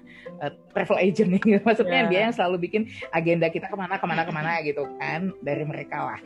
[0.43, 1.63] eh, travel agent nih.
[1.67, 2.11] Maksudnya Ya.
[2.11, 2.83] dia yang selalu bikin
[3.15, 6.21] agenda kita ke mana ke mana ke mana gitu kan dari mereka lah.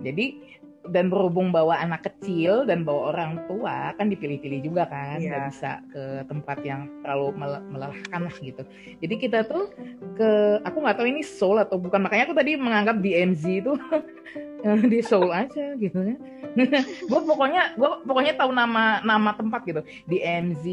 [0.00, 0.53] Jadi
[0.84, 5.28] dan berhubung bawa anak kecil dan bawa orang tua kan dipilih-pilih juga kan Iya.
[5.28, 8.62] nggak bisa ke tempat yang terlalu mele- melelahkan lah gitu
[9.00, 9.72] jadi kita tuh
[10.14, 13.72] ke aku nggak tahu ini Seoul atau bukan makanya aku tadi menganggap DMZ itu
[14.92, 16.16] di Seoul aja gitu ya
[17.10, 20.64] gue pokoknya gue pokoknya tahu nama nama tempat gitu DMZ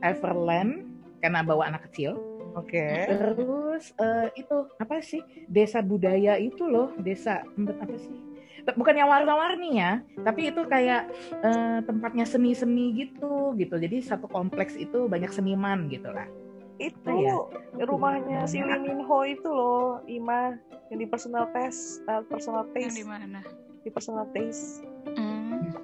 [0.00, 0.84] Everland
[1.18, 2.20] karena bawa anak kecil
[2.56, 3.06] Oke.
[3.06, 8.10] Terus eh, itu apa sih desa budaya itu loh desa apa sih?
[8.64, 11.10] Bukan yang warna-warni ya, tapi itu kayak
[11.42, 13.74] eh, tempatnya seni-seni gitu gitu.
[13.76, 16.26] Jadi satu kompleks itu banyak seniman gitu lah.
[16.78, 17.34] Itu Iya.
[17.90, 20.54] rumahnya si Lee Min Ho itu loh, Ima
[20.94, 23.40] yang di personal test, eh, personal Yang taste, di mana?
[23.82, 24.86] di personal taste.
[25.16, 25.74] Hmm.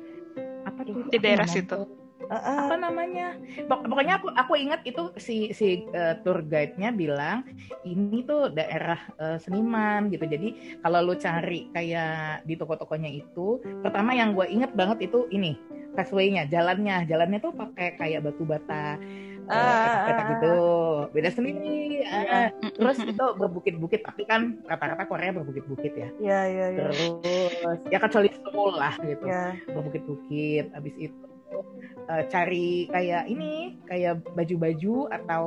[0.69, 1.09] Apa tuh?
[1.11, 2.04] Di daerah situ.
[2.29, 2.59] Uh, uh.
[2.67, 3.37] apa namanya?
[3.69, 7.45] Pok- pokoknya aku aku ingat itu si si uh, tour guide-nya bilang
[7.85, 10.25] ini tuh daerah uh, seniman gitu.
[10.25, 15.57] Jadi kalau lu cari kayak di toko-tokonya itu pertama yang gue inget banget itu ini
[15.95, 17.07] pathway-nya jalannya.
[17.07, 18.99] Jalannya tuh pakai kayak batu bata
[19.49, 20.57] uh, Ah, ah, gitu.
[21.13, 22.49] Beda sendiri Iya.
[22.53, 26.09] uh, terus itu berbukit-bukit tapi kan rata-rata Korea berbukit-bukit ya.
[26.21, 26.79] Iya, iya, iya.
[26.89, 27.01] terus
[27.89, 29.25] ya kecuali Seoul lah gitu.
[29.25, 30.65] Ya, berbukit-bukit.
[30.73, 31.34] Habis itu
[32.09, 35.43] eh, cari kayak ini kayak baju-baju atau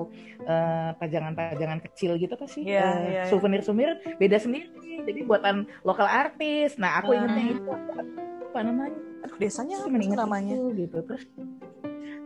[0.45, 2.63] eh, pajangan-pajangan kecil gitu apa sih?
[2.63, 3.23] Iya, Eh, iya, iya.
[3.27, 4.69] souvenir-souvenir beda sendiri.
[5.03, 6.75] Jadi buatan lokal artis.
[6.79, 7.69] Nah aku ingetnya itu.
[7.69, 8.01] Apa,
[8.47, 8.97] apa namanya?
[9.27, 10.55] Aduh, desanya apa namanya?
[10.55, 10.97] itu gitu.
[11.05, 11.23] Terus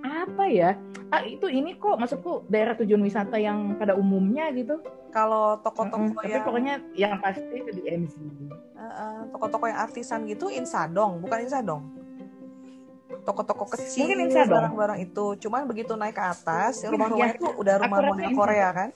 [0.01, 0.77] apa ya?
[1.11, 4.79] Ah itu ini kok maksudku daerah tujuan wisata yang pada umumnya gitu.
[5.11, 10.23] Kalau toko-toko tapi yang pokoknya yang pasti itu di MZ uh, uh, toko-toko yang artisan
[10.23, 11.83] gitu insadong, bukan insadong.
[13.21, 14.53] Toko-toko kecil, Mungkin insadong.
[14.57, 15.25] barang-barang itu.
[15.37, 17.39] Cuman begitu naik ke atas, Mungkin rumah-rumahnya ya.
[17.39, 18.29] tuh udah rumah model.
[18.33, 18.89] Korea kan?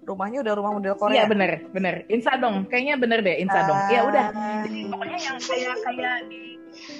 [0.00, 1.14] Rumahnya udah rumah model Korea.
[1.14, 3.90] Iya bener bener Insadong kayaknya bener deh Insadong Ah.
[3.90, 4.26] ya udah
[4.64, 6.42] Jadi pokoknya yang kayak kayak di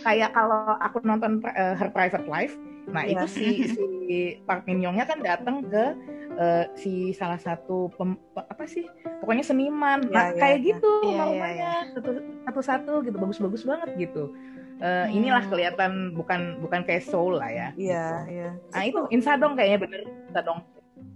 [0.00, 2.54] kayak kalau aku nonton uh, Her Private Life
[2.86, 3.16] nah Iya.
[3.16, 5.84] itu si si Park Min Youngnya kan datang ke
[6.34, 8.84] uh, si salah satu pem- pe- apa sih
[9.18, 10.66] pokoknya seniman Iya, nah iya, kayak iya.
[10.68, 12.10] gitu Iya, iya, rumahnya satu
[12.44, 14.22] satu satu gitu bagus-bagus banget gitu
[14.80, 18.16] Uh, inilah kelihatan bukan bukan kayak Seoul lah ya Iya, gitu.
[18.32, 18.50] iya.
[18.72, 20.00] nah itu Insadong kayaknya bener
[20.32, 20.64] Insadong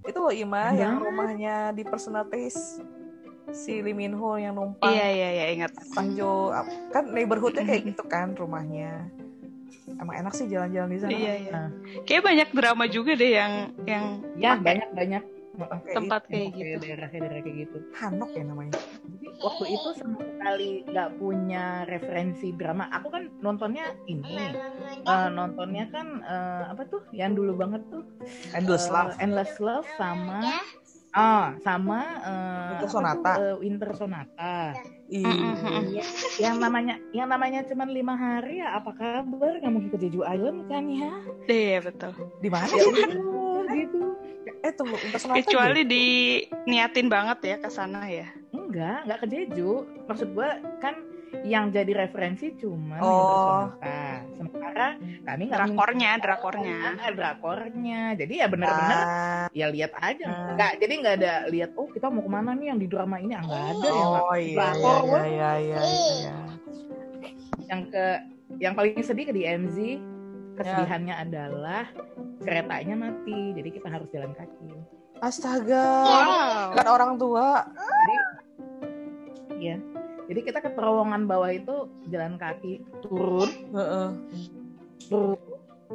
[0.05, 0.81] Itu loh Ima Enggak.
[0.85, 2.85] yang rumahnya di personal taste
[3.53, 5.72] si Lee Min Ho yang numpang Iya iya iya ingat.
[5.92, 6.53] Panjo
[6.92, 9.09] kan neighborhoodnya kayak gitu kan rumahnya.
[9.96, 11.12] Emang enak sih jalan-jalan di sana.
[11.12, 11.53] Iya iya.
[11.53, 11.68] Nah.
[12.05, 13.53] Kayak banyak drama juga deh yang
[13.85, 14.05] yang
[14.37, 15.22] ya banyak banyak
[15.88, 16.33] tempat itu.
[16.33, 16.83] kayak kayak gitu.
[16.83, 18.74] daerah-daerah kayak gitu Hanok ya namanya.
[19.05, 22.88] Jadi waktu itu sama sekali nggak punya referensi drama.
[22.88, 24.57] Aku kan nontonnya ini,
[25.05, 27.05] eh, nontonnya kan eh, apa tuh?
[27.12, 28.05] Yang dulu banget tuh
[28.57, 29.12] Endless eh, Love.
[29.21, 30.40] Endless Love sama
[31.14, 33.33] ah sama eh, Winter Sonata.
[33.37, 33.43] tuh?
[33.45, 34.57] Eh, Winter Sonata.
[35.12, 35.21] Ih.
[35.21, 36.01] Mm-mm.
[36.40, 39.61] Yang namanya yang namanya cuma lima hari ya apa kabar?
[39.61, 41.12] Mungkin ke Jeju Island kan ya?
[41.45, 42.12] Iya betul.
[42.40, 44.17] Di mana Ya udah, gitu.
[44.64, 48.24] Eh tunggu, Winter Sonata Kecuali diniatin banget ya ke sana ya.
[48.50, 49.72] Enggak, enggak ke Jeju.
[50.09, 50.96] Maksud gua kan
[51.44, 53.66] yang jadi referensi cuma Oh.
[54.38, 54.96] Sementara
[55.27, 56.79] kami nggak Drakornya, drakornya.
[56.96, 58.00] Ah, drakornya.
[58.16, 60.24] Jadi ya benar-benar Ah, ya lihat aja.
[60.24, 60.57] Ah.
[60.57, 63.37] Enggak, jadi nggak ada lihat oh kita mau ke mana nih yang di drama ini
[63.37, 64.00] enggak ada ya.
[64.00, 64.38] Oh Nggak.
[64.40, 65.24] iya Drakor, iya wah.
[65.29, 66.37] iya iya iya.
[67.68, 68.07] Yang ke
[68.62, 69.77] yang paling sedih ke di MZ
[70.55, 71.85] kesedihannya adalah
[72.43, 73.55] keretanya mati.
[73.55, 74.71] Jadi kita harus jalan kaki.
[75.23, 75.87] Astaga.
[76.05, 76.75] Wow.
[76.79, 77.67] Kan orang tua.
[77.75, 78.17] Jadi
[79.61, 79.77] iya.
[80.25, 84.09] Jadi kita ke terowongan bawah itu jalan kaki turun Heeh.
[85.12, 85.37] turun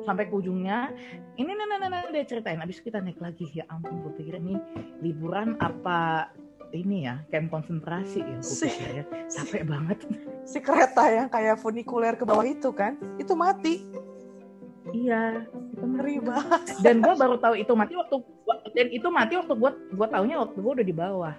[0.05, 0.93] sampai ke ujungnya
[1.33, 4.37] ini nah, nah, nah, dia ceritain habis itu kita naik lagi ya ampun gue pikir
[4.37, 4.53] ini
[5.01, 6.29] liburan apa
[6.77, 9.97] ini ya camp konsentrasi ya pikir ya capek banget
[10.49, 13.85] Si kereta yang kayak funikuler ke bawah itu kan, itu mati.
[14.91, 15.43] Iya.
[15.73, 16.61] Itu Ngeri banget.
[16.81, 18.15] dan gue baru tahu itu mati waktu
[18.75, 21.35] dan itu mati waktu gue gue taunya waktu gue udah di bawah.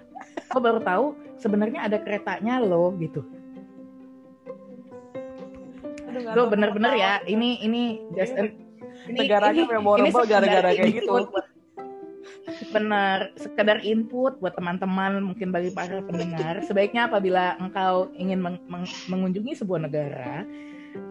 [0.47, 1.05] Gue baru tahu
[1.37, 3.21] sebenarnya ada keretanya loh gitu.
[6.35, 7.83] Lo bener-bener ya ini ini
[8.13, 8.55] just an-
[9.07, 11.07] ini, Negaranya ini- memorable ini gara-gara kayak gitu.
[11.09, 11.49] buat-
[12.71, 16.61] benar sekedar input buat teman-teman mungkin bagi para pendengar.
[16.63, 20.43] Sebaiknya apabila engkau ingin meng- meng- mengunjungi sebuah negara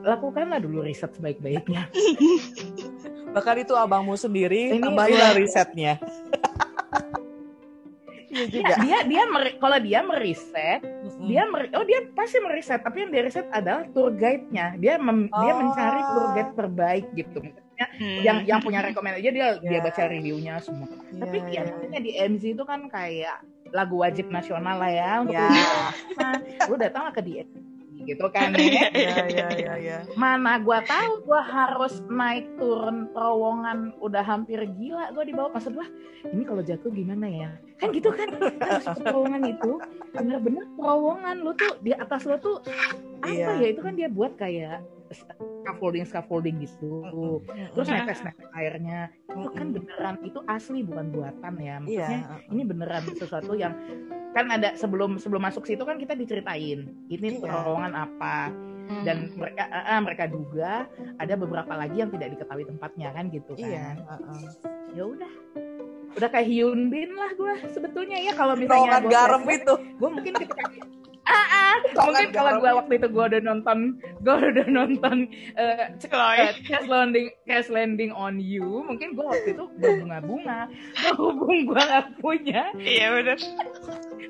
[0.02, 1.88] lakukanlah dulu riset sebaik-baiknya
[3.30, 5.92] Bahkan itu abangmu sendiri, Ini tambahinlah gua- risetnya.
[8.28, 8.62] Iya juga.
[8.62, 10.80] Ya, dia dia meri- kalau dia meriset
[11.20, 15.26] dia meri- oh dia pasti meriset tapi yang dia riset adalah tour guide-nya dia mem-
[15.28, 15.58] dia Oh.
[15.58, 18.20] mencari tour guide terbaik gitu Maksudnya Hmm.
[18.20, 19.82] yang yang punya rekomendasi aja dia dia Ya.
[19.82, 21.74] baca reviewnya semua tapi Iya, ya iya.
[21.74, 23.36] namanya di MZ itu kan kayak
[23.68, 25.48] lagu wajib nasional lah ya untuk Ya.
[25.48, 25.58] lu
[26.14, 26.34] datang.
[26.70, 27.32] lu datang lah ke di
[28.10, 28.90] gitu kan ya.
[28.90, 35.24] Iya, iya, iya, mana gua tahu gua harus naik turun terowongan udah hampir gila gua
[35.24, 35.54] di bawah.
[35.54, 35.86] Maksud gua
[36.26, 37.50] ini kalau jatuh gimana ya?
[37.78, 38.28] Kan gitu kan.
[38.58, 39.72] Harus terowongan itu.
[40.10, 42.58] Bener-bener terowongan lu tuh di atas lu tuh
[43.20, 47.06] apa ya itu kan dia buat kayak scaffolding scaffolding gitu
[47.74, 51.78] terus netes netes airnya itu kan beneran itu asli bukan buatan ya Iya.
[51.80, 53.74] maksudnya ini beneran sesuatu yang
[54.30, 57.42] kan ada sebelum sebelum masuk situ kan kita diceritain ini Iya.
[57.42, 58.54] terowongan apa
[59.06, 60.86] dan mereka ah, mereka duga
[61.18, 63.86] ada beberapa lagi yang tidak diketahui tempatnya kan gitu kan Iya.
[63.98, 64.42] heeh.
[64.94, 65.32] ya udah
[66.10, 69.74] udah kayak Hyun Bin lah gue sebetulnya ya kalau misalnya gua garam itu.
[69.78, 70.64] gue mungkin ketika
[71.90, 73.78] Mungkin kalau gue waktu itu gue udah nonton,
[74.22, 75.16] gue udah nonton
[75.58, 80.70] uh, uh, Crash Landing, Crash Landing on You, mungkin gue waktu itu berbunga-bunga.
[80.96, 82.62] Berhubung gue gak punya.
[82.78, 83.38] Iya benar.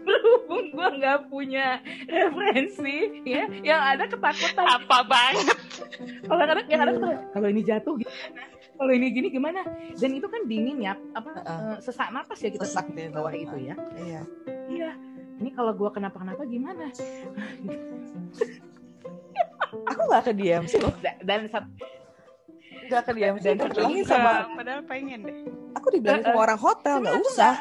[0.06, 1.66] Berhubung gue gak punya
[2.08, 4.66] referensi, ya, yang ada ketakutan.
[4.66, 5.58] Apa banget?
[6.24, 6.92] Kalau ada, yang ada.
[7.34, 8.12] Kalau ini jatuh gitu
[8.80, 9.60] kalau ini gini gimana
[9.92, 13.28] dan itu kan dingin ya apa uh, uh, sesak napas ya kita sesak di bawah
[13.36, 14.22] itu ya iya
[14.72, 14.90] iya
[15.40, 16.92] ini kalau gue kenapa-kenapa gimana?
[19.88, 20.94] Aku nggak ke DMC loh.
[21.24, 21.48] Dan
[22.90, 25.36] nggak ke DMC dan dibilangin sama padahal pengen deh.
[25.78, 27.54] Aku dibilangin sama orang hotel nggak usah.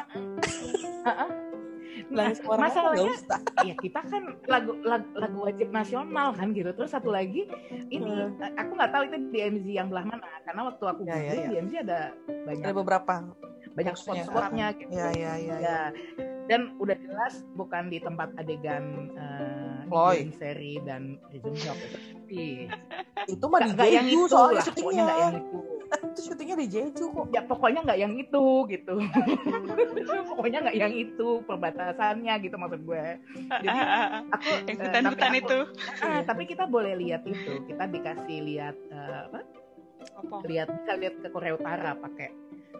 [2.10, 3.14] Nah, masalahnya
[3.62, 6.74] ya kita kan lagu, lagu lagu wajib nasional kan gitu.
[6.74, 7.46] Terus satu lagi
[7.86, 8.58] ini hmm.
[8.58, 10.26] aku nggak tahu itu DMZ yang belah mana.
[10.42, 11.48] Karena waktu aku ya, ya, ya.
[11.54, 13.14] DMZ ada banyak ada beberapa.
[13.70, 14.90] banyak spot-spotnya gitu.
[14.90, 15.84] ya, ya, ya, ya.
[16.18, 22.66] ya dan udah jelas bukan di tempat adegan uh, Floyd seri dan Rizum Shop itu
[23.26, 24.62] itu mah di Jeju yang itu soalnya.
[24.62, 25.58] syutingnya nggak yang itu.
[25.90, 27.26] Itu syutingnya di Jeju kok.
[27.34, 28.94] Ya pokoknya nggak yang itu gitu.
[30.30, 33.18] Pokoknya nggak yang itu perbatasannya gitu maksud gue.
[33.34, 33.78] Jadi
[34.38, 35.58] aku yang uh, hutan-hutan itu.
[36.06, 37.66] uh, tapi kita boleh lihat itu.
[37.66, 39.40] Kita dikasih lihat uh, apa?
[40.46, 42.30] Lihat bisa lihat ke Korea Utara pakai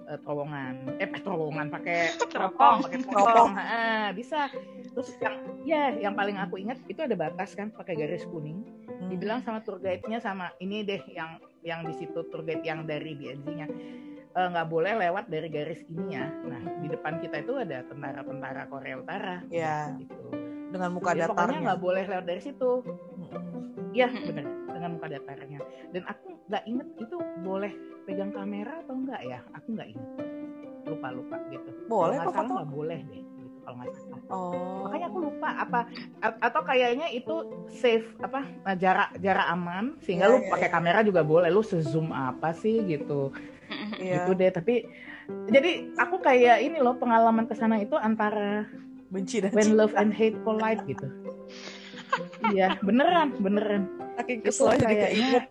[0.09, 0.75] uh, terowongan.
[0.99, 1.99] Eh terowongan pakai
[2.33, 4.51] teropong pakai teropong ah, bisa.
[4.91, 8.63] Terus yang ya yang paling aku ingat itu ada batas kan pakai garis kuning.
[9.01, 9.09] Hmm.
[9.09, 13.17] dibilang sama tour guide-nya sama ini deh yang yang di situ tour guide yang dari
[13.17, 13.67] BNZ-nya
[14.37, 16.29] eh, nggak uh, boleh lewat dari garis ini ya.
[16.29, 19.37] Nah di depan kita itu ada tentara-tentara Korea Utara.
[19.49, 20.21] Ya gitu.
[20.71, 21.41] Dengan muka Jadi datarnya.
[21.41, 22.73] pokoknya nggak boleh lewat dari situ.
[23.91, 24.27] Iya hmm.
[24.29, 24.47] benar
[24.81, 25.61] dengan muka datarnya.
[25.91, 27.73] Dan aku nggak inget itu boleh
[28.05, 29.39] pegang kamera atau enggak ya?
[29.55, 30.09] Aku nggak ingat
[30.91, 34.21] lupa lupa gitu boleh kalau nggak nggak boleh deh gitu kalau nggak salah.
[34.31, 34.83] Oh.
[34.89, 35.81] makanya aku lupa apa
[36.41, 37.35] atau kayaknya itu
[37.71, 40.75] safe apa nah, jarak jarak aman sehingga yeah, lu yeah, pakai yeah.
[40.75, 41.49] kamera juga boleh.
[41.53, 43.31] Lu sezoom apa sih gitu.
[44.03, 44.27] Yeah.
[44.27, 44.83] gitu deh tapi
[45.47, 48.67] jadi aku kayak ini loh pengalaman ke sana itu antara
[49.15, 51.07] benci dan when love and hate collide gitu.
[52.51, 53.87] Iya beneran beneran.
[54.19, 55.47] Saking kesel kayaknya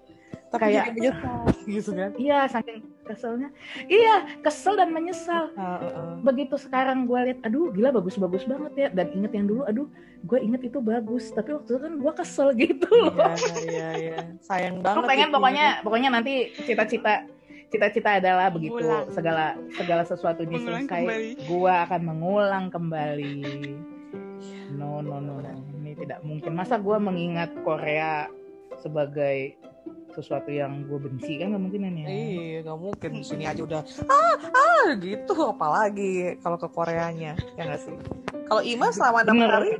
[0.50, 1.38] tapi kayak menyesal
[1.78, 2.12] gitu kan?
[2.18, 3.50] Iya saking keselnya.
[3.86, 5.54] Iya kesel dan menyesal.
[5.54, 6.14] Uh, uh, uh.
[6.26, 8.88] begitu sekarang gue lihat aduh gila bagus bagus banget ya.
[8.90, 9.88] Dan inget yang dulu aduh
[10.26, 11.30] gue inget itu bagus.
[11.30, 13.14] Tapi waktu itu kan gue kesel gitu loh.
[13.70, 14.18] iya iya.
[14.18, 16.34] Iya sayang banget aku pengen pokoknya pokoknya nanti
[16.66, 17.30] cita-cita
[17.70, 19.14] cita-cita adalah begitu Ulang.
[19.14, 21.04] segala segala sesuatu ini selesai
[21.46, 23.38] gue akan mengulang kembali.
[24.74, 25.52] No no no no.
[25.78, 26.58] Ini tidak mungkin.
[26.58, 28.26] Masa gue mengingat Korea
[28.82, 29.60] sebagai
[30.20, 32.08] sesuatu yang gue benci kan nggak mungkin ya?
[32.08, 33.10] Iya nggak mungkin.
[33.24, 37.96] Sini aja udah ah ah gitu apalagi kalau ke Koreanya ya nggak sih?
[38.52, 39.80] Kalau Ima selama enam hari?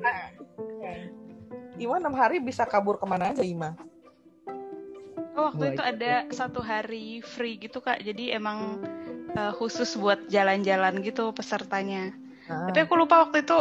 [1.80, 3.76] Ima enam hari bisa kabur ke mana aja Ima?
[5.40, 8.84] Oh, waktu itu ada satu hari free gitu kak, jadi emang
[9.40, 12.12] uh, khusus buat jalan-jalan gitu pesertanya.
[12.52, 12.68] Ah.
[12.68, 13.56] Tapi aku lupa waktu itu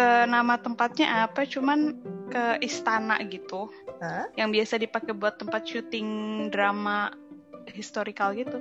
[0.00, 2.00] uh, nama tempatnya apa, cuman
[2.32, 3.68] ke istana gitu
[4.04, 4.26] huh?
[4.36, 6.08] yang biasa dipakai buat tempat syuting
[6.52, 7.10] drama
[7.72, 8.60] historical gitu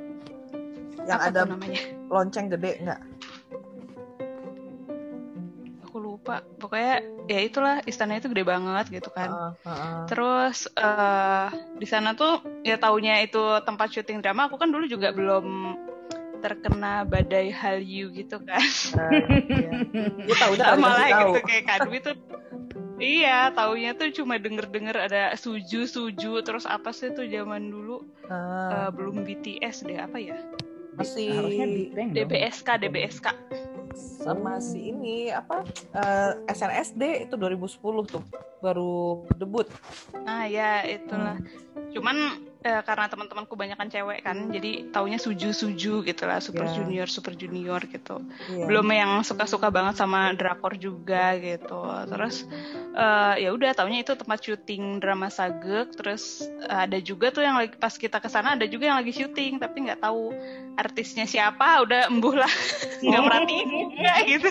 [1.03, 3.01] yang Apa ada namanya lonceng gede nggak
[5.83, 10.03] aku lupa pokoknya ya itulah istana itu gede banget gitu kan uh, uh, uh.
[10.07, 15.11] terus uh, di sana tuh ya taunya itu tempat syuting drama aku kan dulu juga
[15.11, 15.77] belum
[16.43, 18.59] terkena badai Hallyu gitu kan.
[18.99, 19.71] Uh, iya.
[20.43, 22.19] tahu sama lah gitu kayak Kadwi tuh
[23.03, 28.31] Iya, taunya tuh cuma denger-denger ada suju suju terus apa sih tuh zaman dulu uh.
[28.31, 30.39] Uh, belum BTS deh apa ya?
[30.95, 31.35] Masih
[32.15, 33.27] DBSK DBSK
[33.93, 35.61] sama si ini apa
[35.93, 37.77] uh, eh, SNSD itu 2010
[38.09, 38.23] tuh
[38.63, 39.67] baru debut.
[40.23, 41.37] Nah ya itulah.
[41.37, 41.91] Hmm.
[41.93, 42.17] Cuman
[42.63, 46.75] uh, karena teman-temanku banyak kan cewek kan jadi taunya suju suju gitu lah super yeah.
[46.79, 48.23] junior super junior gitu.
[48.49, 48.65] Yeah.
[48.65, 51.79] belum yang suka-suka banget sama drakor juga gitu.
[52.09, 52.47] Terus
[52.95, 57.59] uh, ya udah taunya itu tempat syuting drama sagek terus uh, ada juga tuh yang
[57.59, 60.31] lagi pas kita ke sana ada juga yang lagi syuting tapi nggak tahu
[60.79, 62.49] artisnya siapa udah embuh lah.
[63.03, 63.67] Nggak merhatiin.
[63.93, 64.49] Juga gitu.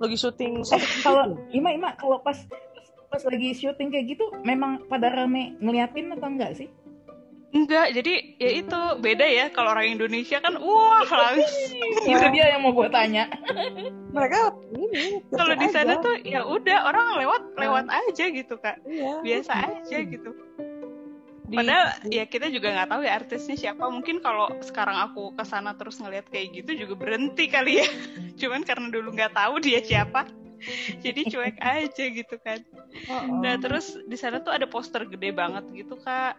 [0.00, 2.38] Lagi syuting eh, kalau Ima Ima kalau pas
[3.10, 6.70] pas lagi syuting kayak gitu memang pada rame ngeliatin atau enggak sih
[7.50, 11.82] Enggak, jadi ya itu beda ya kalau orang Indonesia kan wah langsung.
[12.06, 13.26] itu dia yang mau gue tanya.
[14.14, 14.38] Mereka
[14.78, 19.18] ini kalau di sana tuh ya udah orang lewat lewat aja gitu kak, iya.
[19.18, 20.30] biasa aja gitu.
[21.50, 23.82] Padahal ya kita juga nggak tahu ya artisnya siapa.
[23.90, 27.86] Mungkin kalau sekarang aku ke sana terus ngeliat kayak gitu juga berhenti kali ya.
[28.46, 30.30] Cuman karena dulu nggak tahu dia siapa.
[31.00, 32.60] jadi cuek aja gitu kan
[33.08, 36.36] Oh, nah terus di sana tuh ada poster gede banget gitu kak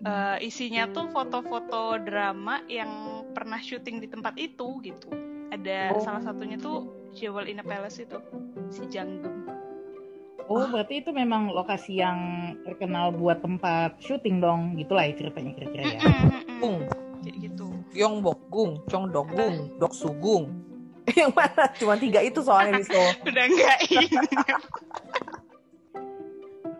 [0.00, 2.88] Eh, isinya tuh foto-foto drama yang
[3.30, 5.12] pernah syuting di tempat itu gitu
[5.52, 6.00] ada Oh.
[6.00, 8.16] salah satunya tuh Jewel in a Palace itu
[8.68, 9.44] si Janggem
[10.48, 12.18] Oh, berarti itu memang lokasi yang
[12.64, 16.00] terkenal buat tempat syuting dong, gitulah ya ceritanya kira-kira ya.
[16.58, 16.90] Gung,
[17.22, 20.50] kayak gitu Gyeongbok Gung, Chongdok Gung, Dok Sugung.
[21.12, 21.64] Yang mana?
[21.76, 23.14] Cuma tiga itu soalnya di Seoul.
[23.30, 24.60] udah nggak ingat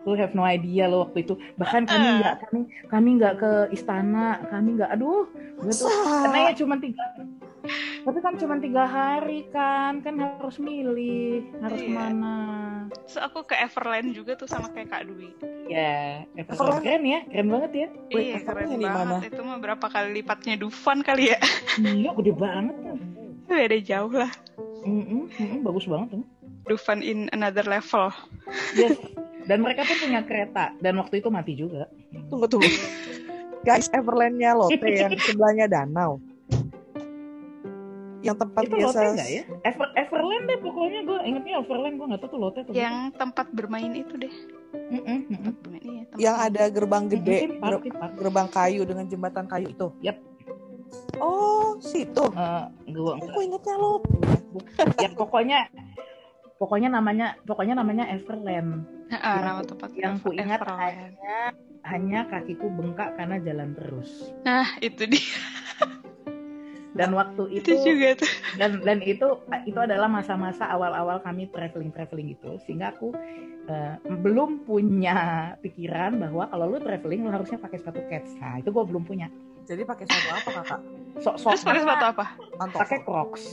[0.01, 1.37] Aku have no idea loh waktu itu.
[1.55, 2.17] Bahkan kami Ah.
[2.17, 4.89] nggak kami kami nggak ke istana, kami nggak.
[4.91, 7.05] Aduh, gue tuh karena ya cuma tiga.
[8.01, 11.85] Tapi kan cuma tiga hari kan, kan harus milih harus Iya.
[11.85, 12.35] ke mana.
[13.05, 15.29] Terus aku ke Everland juga tuh sama kayak Kak Dwi.
[15.69, 16.81] Ya, Everland.
[16.81, 17.87] keren ya, keren banget ya.
[18.09, 19.05] Wait, iya keren Everland banget.
[19.05, 19.17] mana?
[19.21, 21.37] Itu mah berapa kali lipatnya Dufan kali ya?
[21.77, 22.97] Iya, gede banget tuh.
[23.45, 24.31] Beda jauh lah.
[24.81, 26.25] Mm-mm, mm-mm, bagus banget tuh.
[26.65, 28.09] Dufan in another level.
[28.73, 28.97] Yes.
[29.51, 31.91] Dan mereka pun punya kereta dan waktu itu mati juga.
[32.31, 32.71] Tunggu tunggu.
[33.67, 36.23] Guys, Everlandnya Lotte yang sebelahnya danau.
[38.23, 38.99] Yang tempat itu biasa.
[39.11, 39.43] Lotte ya?
[39.67, 42.71] Ever, Everland deh pokoknya gue ingetnya Everland gue nggak tahu tuh Lotte tuh.
[42.71, 44.33] Yang tempat bermain itu deh.
[44.71, 45.17] Mm-mm.
[45.27, 48.13] Tempat bermain iya, Yang ada gerbang gede, Theme park, ger- theme park.
[48.15, 49.87] gerbang kayu dengan jembatan kayu itu.
[49.99, 50.17] Yap.
[51.19, 52.23] Oh, situ.
[52.31, 54.07] Eh, gua Aku ingetnya Lotte.
[55.03, 55.67] ya pokoknya
[56.55, 60.79] pokoknya namanya pokoknya namanya Everland Ah, yang- nama tempat yang ku ingat Everland.
[60.79, 61.37] hanya
[61.83, 65.35] hanya kakiku bengkak karena jalan terus Nah, itu dia.
[66.91, 68.31] dan waktu Itu itu juga tuh.
[68.55, 69.27] dan dan itu
[69.63, 73.15] itu adalah masa-masa awal-awal kami traveling traveling gitu sehingga aku
[73.63, 75.15] eh, belum punya
[75.57, 79.27] pikiran bahwa kalau lu traveling lu harusnya pakai sepatu kets nah itu gue belum punya
[79.61, 80.79] Jadi pakai sepatu apa kakak?
[81.17, 82.25] sok-sok Terus pakai sepatu apa?
[82.73, 83.43] Pakai Crocs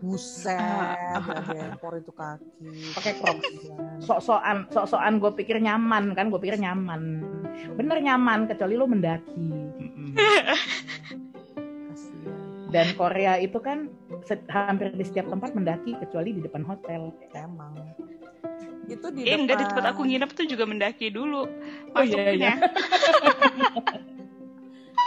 [0.00, 2.96] Buset, Ah, dempor itu kaki.
[2.96, 3.44] Pakai Crocs.
[4.00, 7.20] Sok-sokan sok-sokan gue pikir nyaman kan gue pikir nyaman
[7.70, 9.52] bener nyaman kecuali lu mendaki
[12.70, 13.90] dan Korea itu kan
[14.48, 17.74] hampir di setiap tempat mendaki kecuali di depan hotel Emang.
[18.86, 21.44] Itu di Eh, enggak di depan- tempat aku nginep tuh juga mendaki dulu.
[21.92, 22.54] Oh, iya, Masuknya.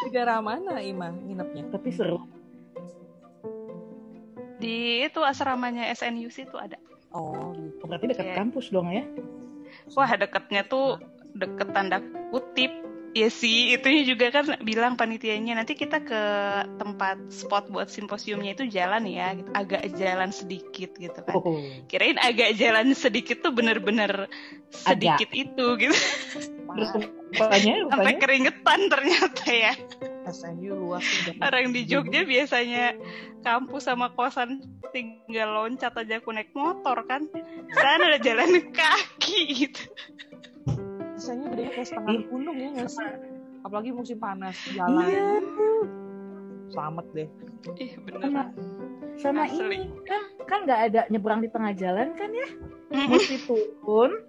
[0.03, 1.63] Di daerah mana Ima nginepnya?
[1.69, 2.21] tapi seru
[4.63, 6.79] Di itu asramanya SNUC itu ada.
[7.13, 7.83] Oh, gitu.
[7.85, 8.35] berarti dekat Iya.
[8.41, 9.05] kampus dong ya
[9.93, 10.97] Wah, deketnya tuh
[11.35, 11.99] deket tanda
[12.33, 12.71] kutip.
[13.13, 16.21] Ya sih, itunya juga kan bilang panitianya nanti kita ke
[16.81, 19.53] tempat spot buat simposiumnya itu jalan ya, gitu.
[19.53, 21.37] agak jalan sedikit gitu kan.
[21.37, 21.61] oh.
[21.85, 24.25] Kirain agak jalan sedikit tuh bener-bener
[24.73, 25.93] sedikit itu gitu.
[25.93, 27.05] terus Parah.
[27.37, 29.73] rupanya Sampai rupanya keringetan ternyata ya.
[30.23, 31.35] SNU luas sih.
[31.39, 32.95] Orang di Jogja biasanya
[33.43, 34.63] kampus sama kosan
[34.95, 37.27] tinggal loncat aja aku naik motor kan.
[37.75, 39.83] Sana ada jalan kaki gitu.
[41.19, 43.09] SNU gede kayak setengah gunung ya nggak sih?
[43.63, 45.07] Apalagi musim panas jalan.
[45.07, 45.27] iya
[46.71, 47.29] Selamat deh.
[47.79, 48.47] Ih sama beneran.
[49.13, 49.61] sama Asli.
[49.61, 52.49] ini kan kan nggak ada nyebrang di tengah jalan kan ya
[52.89, 54.25] mesti turun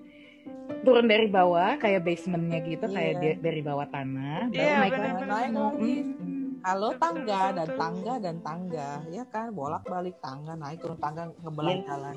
[0.80, 2.94] turun dari bawah kayak basementnya gitu Iya.
[2.94, 5.26] kayak di- dari bawah tanah baru Iya, naik bener-bener.
[5.26, 5.94] lagi Naik lagi.
[6.14, 6.32] Mm.
[6.62, 11.72] Halo tangga dan tangga dan tangga, ya kan bolak balik tangga naik turun tangga ngebelah
[11.74, 11.84] Yes.
[11.84, 12.16] jalan.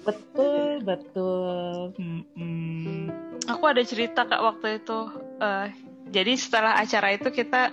[0.00, 3.12] betul betul Mm-mm.
[3.46, 4.98] Aku ada cerita kak waktu itu.
[5.38, 5.68] Eh,
[6.08, 7.70] jadi setelah acara itu kita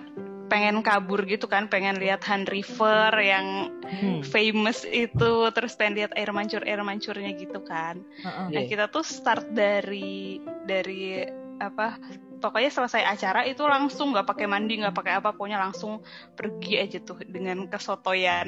[0.47, 4.19] pengen kabur gitu kan, pengen lihat Han River yang Hmm.
[4.19, 8.03] famous itu, terus pengen lihat air mancur air mancurnya gitu kan.
[8.19, 8.47] Heeh.
[8.51, 8.67] Nah Iya.
[8.67, 11.23] kita tuh start dari dari
[11.57, 11.95] apa?
[12.37, 16.03] Pokoknya selesai acara itu langsung nggak pakai mandi nggak pakai apa, pokoknya langsung
[16.35, 18.45] pergi aja tuh dengan kesotoyan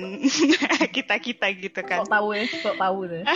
[0.96, 2.04] kita kita gitu kan.
[2.06, 3.24] sok tahu ya sok tahu deh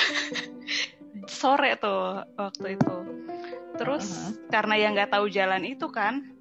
[1.30, 2.96] Sore tuh waktu itu.
[3.74, 4.32] Terus Uh-huh.
[4.52, 6.33] karena yang nggak tahu jalan itu kan,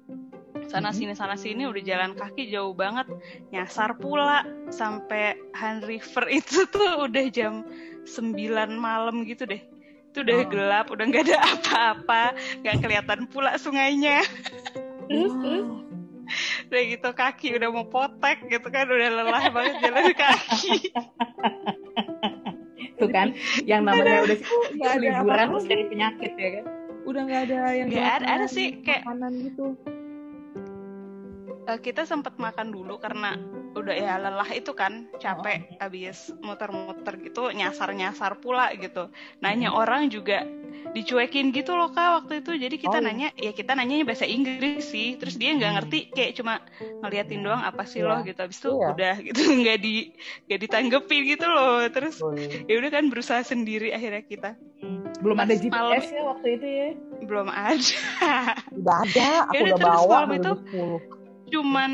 [0.67, 0.95] sana Mhm.
[0.95, 3.07] sini sana sini udah jalan kaki jauh banget,
[3.49, 7.63] nyasar pula sampai Han River itu tuh udah jam
[8.03, 8.35] 9
[8.73, 9.61] malam gitu deh.
[10.09, 10.47] Itu udah Oh.
[10.47, 12.23] gelap, udah nggak ada apa-apa,
[12.61, 14.21] nggak kelihatan pula sungainya.
[15.03, 15.81] terus terus Wow.
[16.71, 20.89] Udah gitu kaki udah mau potek gitu kan, udah lelah banget jalan kaki.
[22.93, 23.33] tuh kan
[23.65, 24.37] yang namanya udah
[24.95, 26.65] liburan terus dari penyakit ya kan
[27.03, 29.75] Udah nggak ada yang Nggak ada, ada sih kayak makanan gitu.
[31.63, 33.39] Eh, kita sempat makan dulu karena
[33.73, 39.07] udah ya lelah itu kan capek habis muter-muter gitu nyasar-nyasar pula gitu.
[39.39, 40.43] Nanya orang juga
[40.91, 42.51] dicuekin gitu loh kak waktu itu.
[42.59, 45.15] Jadi kita Oh, nanya ya kita nanyanya bahasa Inggris sih.
[45.15, 45.77] Terus dia nggak Hmm.
[45.81, 46.59] ngerti kayak cuma
[47.01, 48.09] ngeliatin doang apa sih Iya.
[48.09, 48.19] loh?
[48.21, 48.39] gitu.
[48.39, 48.87] Habis itu Iya.
[48.91, 49.93] udah gitu nggak di
[50.45, 51.79] nggak ditanggepin gitu loh.
[51.87, 52.67] Terus Betul.
[52.67, 54.51] ya udah kan berusaha sendiri akhirnya kita.
[55.17, 56.87] Belum ada Pas GPS malam- ya waktu itu ya?
[57.23, 57.89] Belum ada.
[58.69, 61.22] Udah ada, aku Yaudah, udah terus bawa malam itu 2010.
[61.45, 61.91] Cuman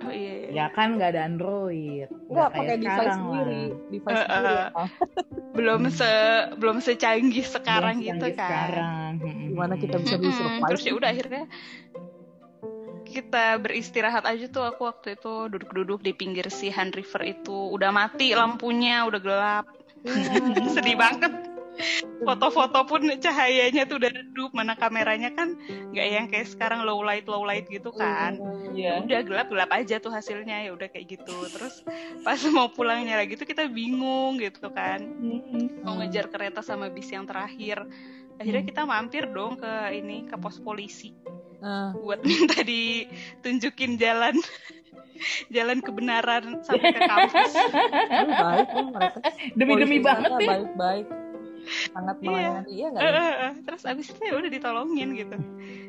[0.00, 0.48] oh iya, iya.
[0.52, 3.62] ya kan nggak ada Android Enggak, kayak pakai device sekarang sendiri.
[3.62, 3.88] lah.
[3.88, 4.48] Device Eh, sendiri.
[4.48, 4.54] eh.
[4.56, 4.86] ya.
[5.54, 6.12] belum se
[6.56, 9.46] belum secanggih sekarang Belum gitu secanggih kan sekarang Mm-mm.
[9.48, 10.32] Gimana kita bisa Mm-mm.
[10.32, 10.66] survive?
[10.66, 11.44] terus ya udah akhirnya
[13.04, 17.88] kita beristirahat aja tuh aku waktu itu duduk-duduk di pinggir si Han River itu udah
[17.88, 19.66] mati lampunya udah gelap
[20.74, 21.30] sedih banget
[22.22, 25.58] foto-foto pun cahayanya tuh udah redup mana kameranya kan
[25.90, 28.38] nggak yang kayak sekarang low light low light gitu kan.
[28.74, 29.02] Iya.
[29.06, 31.36] udah gelap gelap aja tuh hasilnya ya udah kayak gitu.
[31.50, 31.82] Terus
[32.22, 35.02] pas mau pulangnya lagi tuh kita bingung gitu kan.
[35.82, 37.82] Mau ngejar kereta sama bis yang terakhir.
[38.34, 41.14] Akhirnya kita mampir dong ke ini ke pos polisi.
[41.62, 44.36] Nah, buat minta ditunjukin jalan
[45.48, 47.52] jalan kebenaran sampai ke kampus.
[48.44, 49.18] Baik mereka.
[49.54, 51.06] demi-demi Polisi banget sana ya Baik-baik.
[51.90, 52.26] Sangat Iya.
[52.26, 52.66] melayani.
[52.68, 53.02] Iya nggak?
[53.02, 53.20] Eh, ya?
[53.20, 53.52] eh, eh.
[53.62, 55.36] terus abis itu ya udah ditolongin gitu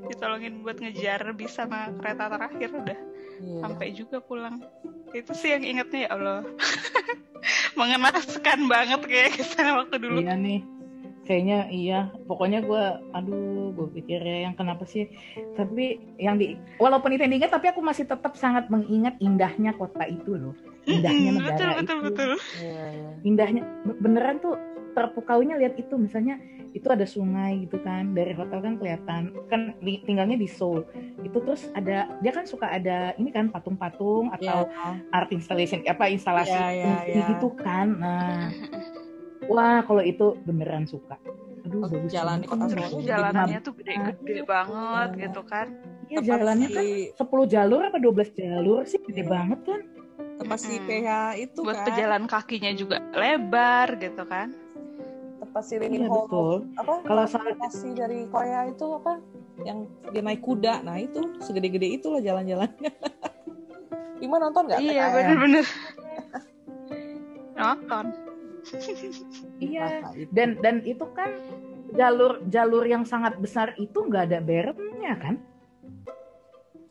[0.05, 2.99] ditolongin buat ngejar bis sama kereta terakhir udah
[3.35, 3.59] Iya.
[3.59, 4.63] sampai juga pulang
[5.11, 6.39] itu sih yang ingetnya ya Allah
[7.73, 10.63] mengenaskan banget kayak ke sana waktu dulu iya nih
[11.21, 13.35] kayaknya iya pokoknya gue aduh
[13.73, 15.09] gue pikir ya yang kenapa sih
[15.53, 20.05] tapi yang di walaupun itu yang diingat tapi aku masih tetap sangat mengingat indahnya kota
[20.05, 20.53] itu loh
[20.85, 22.29] indahnya negara betul betul itu betul
[22.61, 23.09] Iya, iya.
[23.23, 24.53] indahnya be- beneran tuh
[24.95, 26.39] terpukaunya lihat itu misalnya
[26.71, 30.83] itu ada sungai gitu kan dari hotel kan kelihatan kan tinggalnya di Seoul
[31.21, 34.91] itu terus ada dia kan suka ada ini kan patung-patung atau Iya.
[35.09, 37.25] art installation apa instalasi Iya, iya, seni iya.
[37.29, 38.51] gitu kan nah
[39.45, 41.15] wah kalau itu beneran suka
[41.61, 42.41] aduh Oh, bagus jalan banget.
[42.41, 45.21] di kota Seoul jalanannya tuh gede-gede banget Iya.
[45.21, 45.67] gitu kan
[46.05, 49.81] iya jalannya kan si- 10 jalur apa 12 jalur sih gede banget kan
[50.35, 50.75] tempat si.
[50.77, 51.85] PH itu buat kan.
[51.87, 54.51] pejalan kakinya juga lebar gitu kan
[55.55, 56.67] Lee iya betul.
[56.75, 59.13] apa Kalau soal- transportasi dari Korea itu apa
[59.63, 60.83] yang dia naik kuda.
[60.83, 62.91] Nah itu segede-gede itu loh jalan-jalannya.
[64.21, 64.79] Gimana nonton nggak?
[64.79, 65.15] Iya TKM?
[65.15, 65.65] bener-bener.
[67.55, 68.05] Nonton.
[69.57, 69.85] Iya.
[70.29, 71.31] Dan dan itu kan
[71.93, 75.35] jalur jalur yang sangat besar itu nggak ada beremnya kan?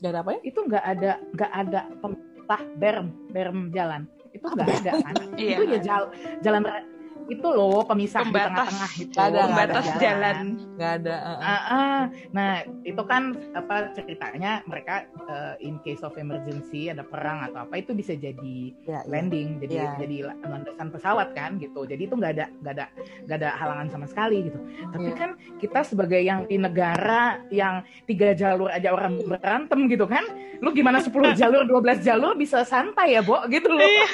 [0.01, 0.41] Nggak ada apa ya?
[0.43, 4.03] Itu nggak ada nggak ada pemerintah berem berem jalan.
[4.33, 5.15] Itu nggak ada kan?
[5.37, 5.55] Iya.
[5.55, 6.11] Itu ya jal-
[6.41, 6.87] jalan ra-
[7.25, 8.69] itu loh pemisah di Pembatas.
[8.69, 10.37] tengah-tengah itu ada, pembatas jalan
[10.75, 11.39] nggak ada uh, uh.
[11.41, 12.01] Ah, ah.
[12.31, 12.51] nah
[12.83, 13.23] itu kan
[13.53, 14.95] apa ceritanya mereka
[15.25, 19.01] eh, in case of emergency ada perang atau apa itu bisa jadi Ya, ya.
[19.07, 19.91] landing jadi Iya.
[19.99, 22.87] jadi la- landasan pesawat kan gitu jadi itu nggak ada nggak ada
[23.25, 24.59] nggak ada halangan sama sekali gitu
[24.91, 25.17] tapi Iya.
[25.17, 30.23] kan kita sebagai yang di negara yang tiga jalur aja orang berantem gitu kan
[30.61, 31.09] lu gimana 10
[31.41, 34.09] jalur 12 jalur bisa santai ya Bo gitu loh Iya.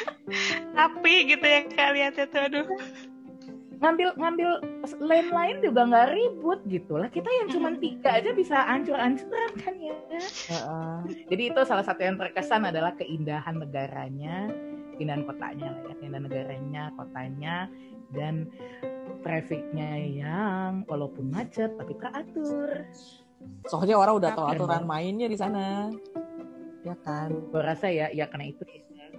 [0.73, 2.67] tapi gitu ya kalian itu aduh
[3.81, 4.51] ngambil ngambil
[5.01, 7.01] lane lain juga nggak ribut gitu.
[7.01, 9.97] Lah kita yang cuma tiga aja bisa ancur-ancuran kan ya.
[9.97, 10.97] Uh, uh.
[11.33, 14.53] jadi itu salah satu yang terkesan adalah keindahan negaranya
[15.01, 17.55] keindahan kotanya lah ya keindahan negaranya kotanya
[18.13, 18.35] dan
[19.25, 22.85] trafficnya yang walaupun macet tapi teratur.
[23.65, 25.89] Soalnya orang udah tahu aturan mainnya di sana.
[26.85, 27.33] Ya kan.
[27.49, 28.65] Gue rasa ya ya karena itu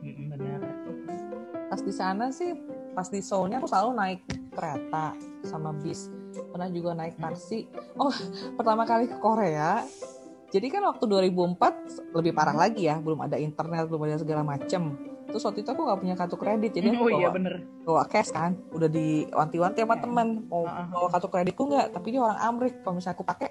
[0.01, 0.59] Mm, benar.
[1.69, 2.57] Pas di sana sih
[2.97, 4.19] pas di Seoulnya aku selalu naik
[4.51, 6.11] kereta sama bis.
[6.31, 7.67] Pernah juga naik taksi.
[7.95, 8.11] Oh
[8.55, 9.83] pertama kali ke Korea.
[10.51, 12.99] Jadi kan waktu 2004 lebih parah lagi ya.
[12.99, 14.99] Belum ada internet belum ada segala macem.
[15.31, 16.71] Terus waktu itu aku nggak punya kartu kredit.
[16.75, 17.53] Jadi aku oh iya bawa, bener.
[17.87, 18.59] bawa cash kan.
[18.75, 20.03] Udah diwanti-wanti sama Iya.
[20.03, 20.27] temen.
[20.51, 21.87] Mau ah, bawa kartu kreditku nggak?
[21.95, 23.49] Tapi dia orang Amrik kalau misalnya aku pakai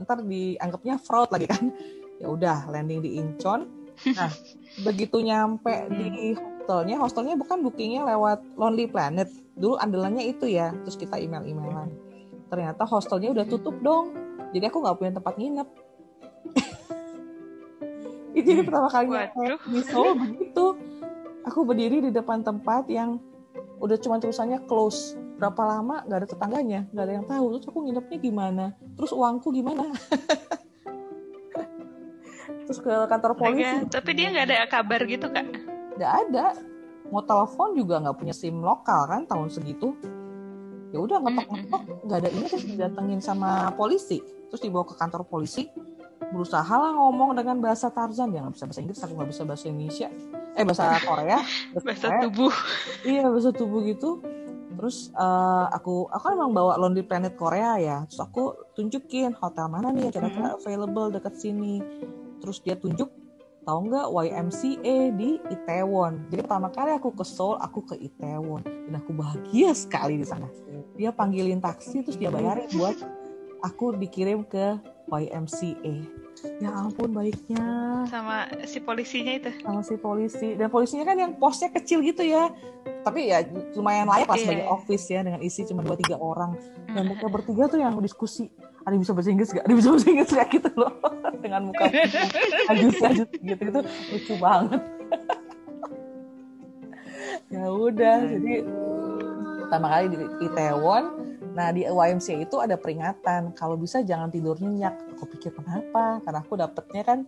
[0.00, 1.64] ntar dianggapnya fraud lagi kan.
[2.18, 3.70] Ya udah landing di Incheon.
[4.18, 4.26] Nah
[4.86, 6.34] begitu nyampe di
[6.68, 9.24] hostelnya hostelnya bukan bookingnya lewat Lonely Planet.
[9.56, 11.88] Dulu andalannya itu ya terus kita email emailan
[12.52, 14.12] ternyata hostelnya udah tutup dong.
[14.52, 15.64] Jadi aku nggak punya tempat nginep.
[18.36, 19.60] Jadi pertama kali nyampe Waduh.
[19.64, 20.64] di Seoul begitu
[21.48, 23.16] aku berdiri di depan tempat yang
[23.80, 25.16] udah cuma tulisannya close.
[25.40, 27.56] Berapa lama nggak ada tetangganya nggak ada yang tahu.
[27.56, 28.76] Terus aku nginepnya gimana?
[28.92, 29.88] Terus uangku gimana?
[32.68, 33.64] Terus ke kantor polisi.
[33.64, 35.57] Astaga, tapi dia nggak ada kabar gitu kak
[35.98, 36.46] nggak ada.
[37.10, 39.98] Mau telepon juga nggak punya sim lokal kan tahun segitu.
[40.94, 44.22] Ya udah ngetok ngetok nggak ada ini terus didatengin sama polisi.
[44.48, 45.68] Terus dibawa ke kantor polisi.
[46.28, 48.30] Berusaha lah ngomong dengan bahasa Tarzan.
[48.32, 50.08] Dia nggak bisa bahasa Inggris aku nggak bisa bahasa Indonesia.
[50.56, 51.38] Eh bahasa Korea.
[51.74, 52.22] Bahasa Korea.
[52.24, 52.54] tubuh.
[53.04, 54.10] Iya bahasa tubuh gitu.
[54.78, 57.96] Terus eh, aku aku kan emang bawa Lonely Planet Korea ya.
[58.06, 61.80] Terus aku tunjukin hotel mana nih yang kira-kira available dekat sini.
[62.38, 63.10] Terus dia tunjuk
[63.68, 66.32] tahu nggak YMCA di Itaewon?
[66.32, 68.64] Jadi pertama kali aku ke Seoul aku ke Itaewon.
[68.64, 70.48] Dan aku bahagia sekali di sana.
[70.96, 72.96] Dia panggilin taksi terus dia bayarin buat
[73.60, 74.80] aku dikirim ke
[75.12, 76.27] YMCA
[76.58, 77.64] ya ampun baiknya.
[78.10, 79.50] Sama si polisinya itu.
[79.62, 80.54] Sama si polisi.
[80.54, 82.52] Dan polisinya kan yang posnya kecil gitu ya.
[83.02, 83.42] Tapi ya
[83.74, 86.58] lumayan layak lah Iya, sebagai office ya dengan isi cuma dua tiga orang.
[86.90, 88.50] Dan mereka bertiga tuh yang diskusi
[88.88, 90.92] ada bisa bahasa Inggris gak ada bisa bahasa Inggris gak gitu loh.
[91.44, 91.84] Dengan muka
[92.72, 93.80] ajus ajus gitu itu
[94.12, 94.82] lucu banget.
[97.48, 98.60] Ya udah jadi
[99.64, 100.16] pertama kali di
[100.48, 101.04] Itaewon
[101.58, 104.94] nah di YMCA itu ada peringatan kalau bisa jangan tidur nyenyak.
[105.12, 106.22] Aku pikir kenapa?
[106.22, 107.18] Karena aku dapetnya kan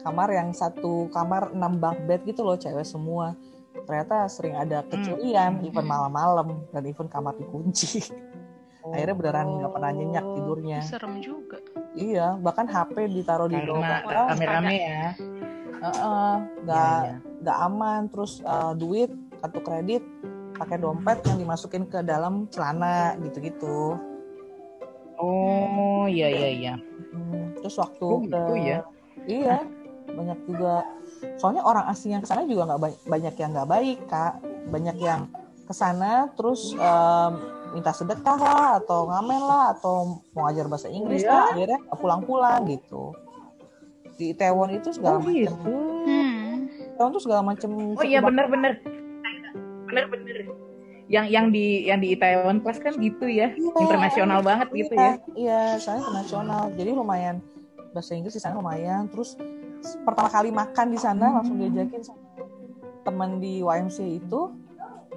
[0.00, 3.36] kamar yang satu kamar enam bunk bed gitu loh cewek semua.
[3.84, 5.68] Ternyata sering ada kecurian Hmm.
[5.68, 8.00] even malam-malam dan even kamar dikunci.
[8.82, 10.32] Akhirnya beneran nggak pernah nyenyak Oh.
[10.34, 11.60] tidurnya serem juga.
[11.92, 15.04] Iya bahkan HP ditaruh di bawah karena bantal rame-rame ya.
[15.74, 16.32] Heeh,
[16.64, 17.16] nggak Iya, iya.
[17.44, 19.10] nggak aman terus eh, duit
[19.40, 20.00] kartu kredit
[20.54, 23.98] pakai dompet yang dimasukin ke dalam celana gitu-gitu.
[25.16, 26.74] Oh iya iya iya.
[27.10, 28.78] Hmm, terus waktu Oh, ke gitu ya?
[29.26, 29.56] iya
[30.06, 30.82] banyak juga.
[31.38, 34.34] Soalnya orang asing yang ke sana juga nggak ba- banyak yang nggak baik kak.
[34.68, 35.20] Banyak yang
[35.64, 37.32] ke sana terus em,
[37.72, 39.94] minta sedekah lah atau ngamen lah atau
[40.30, 41.30] mau ajar bahasa Inggris Iya?
[41.30, 43.14] lah akhirnya pulang-pulang gitu.
[44.14, 45.54] Di Itaewon itu segala oh macam gitu.
[46.06, 46.68] Hmm.
[46.94, 48.78] Itaewon tuh segala macam oh iya bener-bener
[49.94, 50.36] bener-bener
[51.04, 53.76] yang yang di yang di Itaewon Class kan gitu ya Iya.
[53.78, 56.72] internasional banget gitu ya Iya, saya internasional.
[56.72, 57.44] Jadi lumayan
[57.92, 59.06] bahasa Inggris di sana lumayan.
[59.12, 59.36] Terus
[60.02, 61.36] pertama kali makan di sana Hmm.
[61.38, 62.20] langsung diajakin sama
[63.04, 64.48] teman di YMCA itu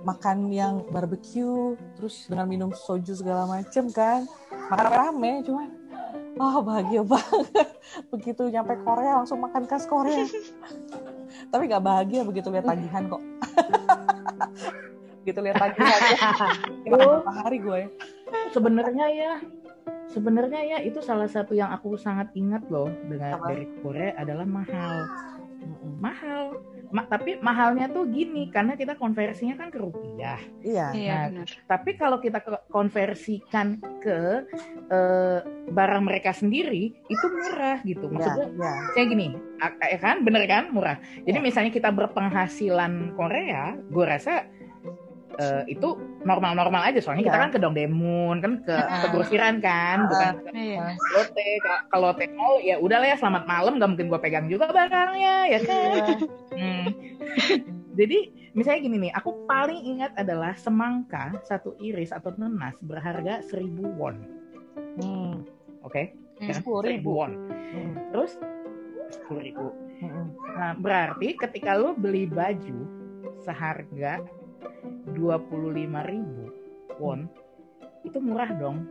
[0.04, 4.28] makan yang barbecue, terus dengan minum soju segala macem kan.
[4.70, 5.68] Makan rame-rame, cuman
[6.38, 7.70] oh bahagia banget.
[8.14, 10.26] Begitu nyampe Korea langsung makan khas Korea.
[11.52, 13.22] Tapi nggak bahagia begitu lihat tagihan kok.
[15.26, 16.00] begitu lihat tagihan.
[16.88, 17.82] Berapa hari gue?
[18.52, 19.32] sebenarnya ya
[20.12, 23.54] sebenarnya ya itu salah satu yang aku sangat ingat loh dengan Apa?
[23.54, 24.96] dari Korea adalah mahal
[26.00, 26.44] mahal
[26.88, 30.88] Ma- tapi mahalnya tuh gini karena kita konversinya kan ke rupiah Iya.
[30.96, 32.40] iya Nah, benar tapi kalau kita
[32.72, 34.48] konversikan ke
[34.88, 38.74] eh, barang mereka sendiri itu murah gitu Iya, maksudnya iya.
[38.94, 39.28] saya gini
[39.84, 41.44] ya kan bener kan murah jadi Iya.
[41.44, 44.48] misalnya kita berpenghasilan Korea gue rasa
[45.38, 45.88] eh, itu
[46.22, 47.44] normal-normal aja soalnya kita Iya.
[47.44, 49.00] kan ke Dongdaemun kan ke Ah.
[49.00, 53.44] ke grosiran kan bukan ke iya Lotte Ka- ke Lotte Mall ya udahlah ya selamat
[53.46, 56.06] malam gak mungkin gue pegang juga barangnya ya kan Iya.
[56.52, 56.86] Hmm.
[57.94, 58.18] jadi
[58.52, 63.62] misalnya gini nih aku paling ingat adalah semangka satu iris atau nenas berharga 1000
[63.94, 64.16] won
[64.98, 65.46] Hmm.
[65.82, 66.04] oke
[66.38, 66.44] Hmm.
[66.44, 67.10] Ya, Sepuluh 1000 ribu.
[67.16, 67.94] won Hmm.
[68.12, 68.34] terus
[69.12, 70.30] 10 ribu Hmm.
[70.48, 72.86] Nah, berarti ketika lo beli baju
[73.40, 74.22] seharga
[75.12, 77.30] 25.000 won,
[78.04, 78.86] itu murah dong.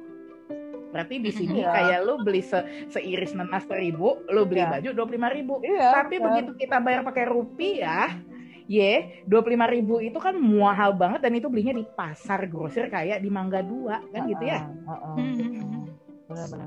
[0.91, 1.71] Berarti di sini Iya.
[1.73, 4.71] kayak lo beli se seiris nanas seribu, lo beli Iya.
[4.79, 5.55] baju 25.000.
[5.63, 5.89] Iya.
[5.93, 6.25] Tapi kan?
[6.31, 8.09] begitu kita bayar pakai rupiah,
[8.67, 13.63] ye, 25.000 itu kan mahal banget dan itu belinya di pasar grosir kayak di Mangga
[13.63, 14.67] 2 kan gitu ya.
[14.67, 15.15] Heeh.
[15.15, 15.85] Hmm.
[16.27, 16.67] Benar-benar.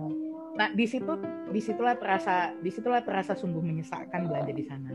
[0.49, 1.13] Nah, di situ
[1.49, 4.91] di situlah terasa di situlah terasa sungguh menyesalkan belanja di sana.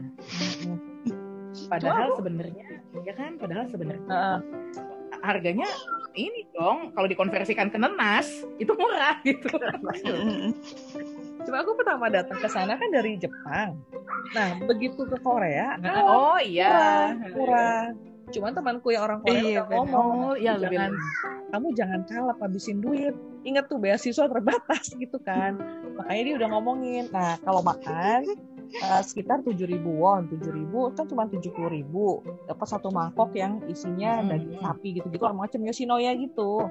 [1.69, 4.39] Padahal sebenarnya ya kan, padahal sebenarnya Heeh.
[5.25, 5.67] harganya
[6.15, 9.51] ini dong kalau dikonversikan ke nenas itu murah gitu.
[11.43, 13.75] Cuma aku pertama datang ke sana kan dari Jepang.
[14.31, 15.75] Nah, begitu ke Korea,
[16.07, 16.71] oh iya.
[16.71, 17.83] murah, murah.
[18.33, 20.93] Cuman temanku yang orang Korea Iya, ngomong, Oh iya lebih jangan,
[21.53, 23.15] kamu jangan kalap habisin duit.
[23.45, 25.61] Ingat tuh beasiswa terbatas gitu kan.
[26.01, 27.05] Makanya dia udah ngomongin.
[27.13, 32.23] Nah, kalau makan eh, sekitar 7.000 won, 7.000 kan cuma 70.000.
[32.49, 34.29] Dapat satu mangkok yang isinya Hmm.
[34.31, 36.69] daging sapi gitu-gitu, orang macam Yoshinoya gitu.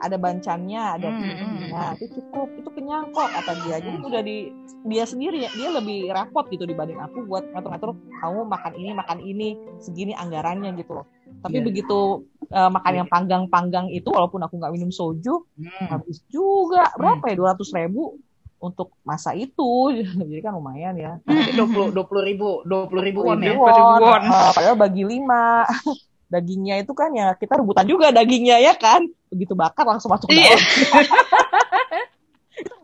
[0.00, 3.76] Ada bancannya, ada Hmm, Nah, itu cukup, itu kenyang kok kata dia.
[3.78, 4.36] Jadi udah di
[4.82, 9.48] dia sendiri dia lebih repot gitu dibanding aku buat ngatur-ngatur kamu makan ini, makan ini,
[9.78, 11.06] segini anggarannya gitu loh.
[11.44, 11.64] Tapi Iya.
[11.68, 15.86] begitu uh, makan yang panggang-panggang itu, walaupun aku nggak minum soju, Hmm.
[16.00, 18.16] habis juga berapa ya 200 ribu
[18.60, 19.96] untuk masa itu.
[20.20, 21.16] Jadi kan lumayan ya.
[21.24, 23.56] Tapi 20 20 ribu, 20 ribu won ya.
[23.56, 24.22] Ribu Ribu won.
[24.22, 25.64] Uh, padahal bagi lima.
[26.30, 29.02] Dagingnya itu kan ya kita rebutan juga dagingnya ya kan.
[29.34, 30.54] Begitu bakar langsung masuk ke Iya.
[30.54, 30.62] dalam.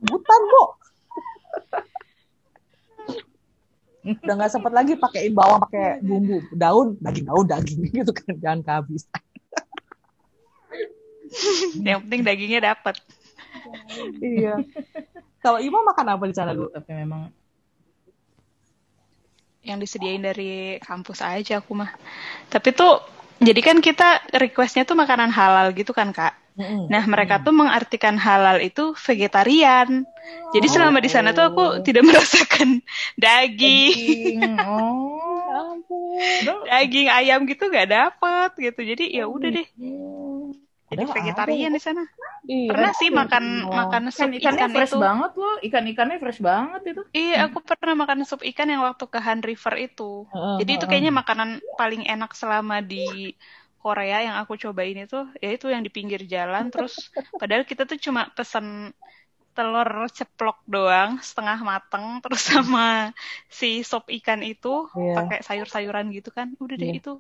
[0.03, 0.71] Rebutan kok.
[4.07, 8.61] udah nggak sempet lagi pakein bawang pakai bumbu daun daging daun daging gitu kan jangan
[8.63, 9.19] kehabisan
[11.83, 12.95] Yang penting dagingnya dapat.
[14.23, 14.63] iya
[15.47, 17.31] kalau Ima makan apa di sana dulu tapi memang
[19.67, 21.91] Yang disediain dari kampus aja aku mah.
[22.51, 23.03] Tapi tuh
[23.43, 26.35] jadi kan kita requestnya tuh makanan halal gitu kan kak.
[26.87, 30.07] Nah mereka tuh mengartikan halal itu vegetarian.
[30.55, 32.79] Jadi selama di sana tuh aku tidak merasakan
[33.19, 34.41] daging, Daging.
[34.63, 35.83] Oh.
[36.47, 36.59] Udah.
[36.69, 38.81] daging ayam gitu nggak dapet gitu.
[38.87, 39.67] Jadi ya udah deh.
[40.91, 42.03] Jadi Padahal vegetarian di sana.
[42.47, 42.71] Iya.
[42.71, 43.45] Pernah sih makan
[43.79, 44.99] makan sup Ikan ikannya ikan fresh itu.
[45.05, 45.55] banget loh.
[45.67, 47.03] Ikan ikannya fresh banget itu.
[47.17, 50.03] Iya, aku pernah makan sup ikan yang waktu ke Han River itu.
[50.33, 50.87] Heeh, Jadi itu heeh.
[50.89, 52.97] kayaknya makanan paling enak selama di
[53.81, 56.63] Korea yang aku cobain itu, ya itu yang di pinggir jalan.
[56.73, 56.93] Terus
[57.39, 58.67] padahal kita tuh cuma pesen
[59.57, 59.89] telur
[60.19, 63.13] ceplok doang, setengah mateng, terus sama
[63.59, 65.15] si sop ikan itu Iya.
[65.19, 66.49] pakai sayur-sayuran gitu kan.
[66.63, 67.01] Udah deh Iya.
[67.01, 67.13] itu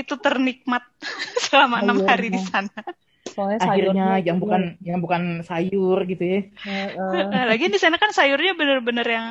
[0.00, 0.82] itu ternikmat
[1.48, 2.70] selama enam hari di sana.
[3.30, 6.40] soalnya Akhirnya sayurnya yang bukan yang bukan sayur gitu ya.
[6.66, 7.24] Heeh.
[7.32, 9.26] Nah, lagian di sana kan sayurnya bener-bener yang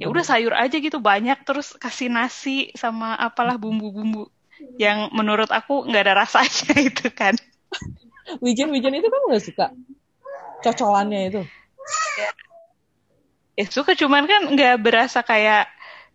[0.00, 4.28] ya udah sayur aja gitu banyak terus kasih nasi sama apalah bumbu-bumbu
[4.80, 7.34] yang menurut aku nggak ada rasanya itu kan
[8.42, 9.66] Wijen-wijen itu kan nggak suka
[10.64, 11.42] cocolannya itu.
[13.56, 15.64] Ya suka cuman kan nggak berasa kayak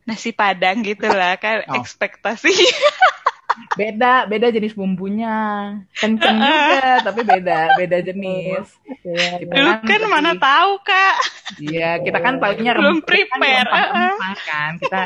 [0.05, 1.81] nasi padang gitu lah kan Oh.
[1.81, 2.53] ekspektasi
[3.75, 5.35] Beda, beda jenis bumbunya.
[5.91, 8.63] Kenceng juga, tapi beda, beda jenis.
[9.03, 9.63] Iya, Kita iya.
[9.67, 11.15] lu kan kan mana tahu kak
[11.59, 14.71] Iya, kita kan taunya Belum rempah, kan prepare, rempah-rempah kan.
[14.79, 15.01] Kita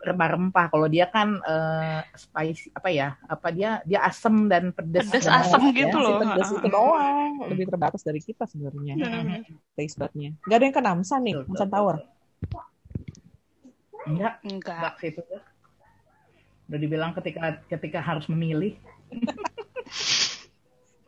[0.00, 0.66] rempah-rempah.
[0.72, 3.08] Kalau dia kan eh, spicy apa ya?
[3.28, 5.06] Apa dia dia asem dan pedas.
[5.08, 6.04] Pedas asem manis gitu ya.
[6.04, 6.18] loh.
[6.18, 8.94] Si pedas itu doang, lebih terbatas dari kita sebenarnya.
[8.96, 9.44] Bener-bener.
[9.76, 10.30] Taste budnya.
[10.48, 11.68] Gak ada yang ke Namsan nih, Namsan.
[11.68, 11.96] Tower.
[14.08, 15.22] Enggak, enggak itu.
[16.70, 18.74] Udah dibilang ketika ketika harus memilih.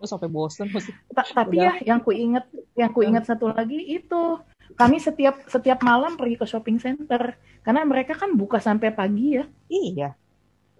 [0.02, 0.90] Terus sampai bosen mesti.
[1.14, 1.78] Ta- tapi Udah.
[1.78, 2.42] ya yang ku inget
[2.74, 4.22] yang ku inget satu lagi itu
[4.74, 9.44] kami setiap setiap malam pergi ke shopping center karena mereka kan buka sampai pagi ya
[9.66, 10.10] Iya.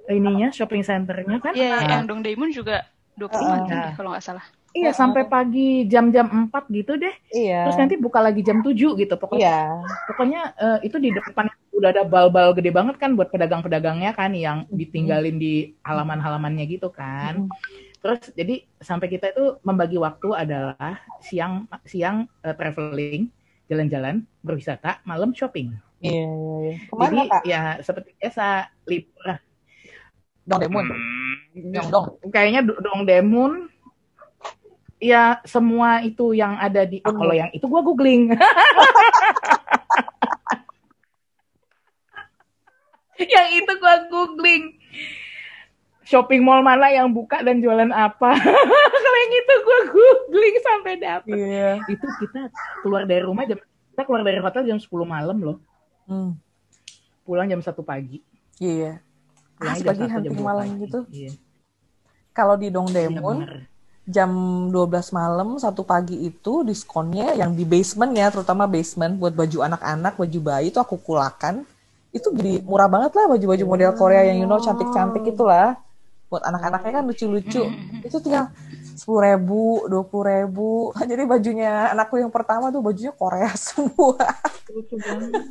[0.08, 2.84] ininya shopping centernya kan Iya, Nah, yang Dongdaemun juga
[3.14, 3.82] 24 jam Iya.
[3.86, 4.46] deh, kalau nggak salah.
[4.72, 4.96] iya Uh-uh.
[4.96, 7.68] sampai pagi jam-jam 4 gitu deh Iya.
[7.68, 9.60] terus nanti buka lagi jam 7 gitu pokoknya Iya.
[10.08, 14.64] pokoknya eh, itu di depan udah ada bal-bal gede banget kan buat pedagang-pedagangnya kan yang
[14.68, 17.46] ditinggalin di halaman-halamannya gitu kan
[18.00, 23.28] terus jadi sampai kita itu membagi waktu adalah siang siang eh, traveling
[23.72, 26.28] jalan-jalan berwisata malam shopping Iya, iya,
[26.60, 26.74] iya.
[26.76, 27.42] jadi Ke mana, Kak?
[27.42, 28.46] ya seperti biasa
[28.84, 29.24] libur
[30.42, 30.86] Dongdaemun.
[31.70, 32.06] Dong, dong.
[32.28, 33.70] kayaknya Do- dong demun
[34.98, 37.18] ya semua itu yang ada di ah, Hmm.
[37.18, 38.34] kalau yang itu gua googling
[43.18, 44.74] yang itu gua googling
[46.12, 48.30] shopping mall mana yang buka dan jualan apa
[48.94, 51.70] kalau yang itu gua googling sampai dapet Iya.
[51.88, 53.56] itu kita keluar dari rumah jam
[53.88, 55.56] kita keluar dari hotel jam 10 malam loh
[56.02, 56.34] Hmm.
[57.22, 58.20] pulang jam satu pagi
[58.58, 59.00] Iya.
[59.54, 60.82] Pulangnya Ah, pagi hunting malam pagi.
[60.82, 60.98] gitu.
[61.08, 61.30] iya,
[62.30, 63.54] Kalau di Dongdaemun, bener.
[64.04, 64.30] jam
[64.68, 70.16] 12 malam, satu pagi itu diskonnya yang di basement ya, terutama basement buat baju anak-anak,
[70.16, 71.62] baju bayi itu aku kulakan.
[72.10, 75.78] Itu jadi murah banget lah baju-baju model Korea yang you know cantik-cantik itulah.
[76.32, 77.62] Buat anak-anaknya kan lucu-lucu.
[78.00, 78.48] Itu tinggal
[78.96, 80.70] sepuluh ribu, dua puluh ribu.
[81.10, 84.16] Jadi bajunya anakku yang pertama tuh bajunya Korea semua.
[84.72, 85.44] lucu banget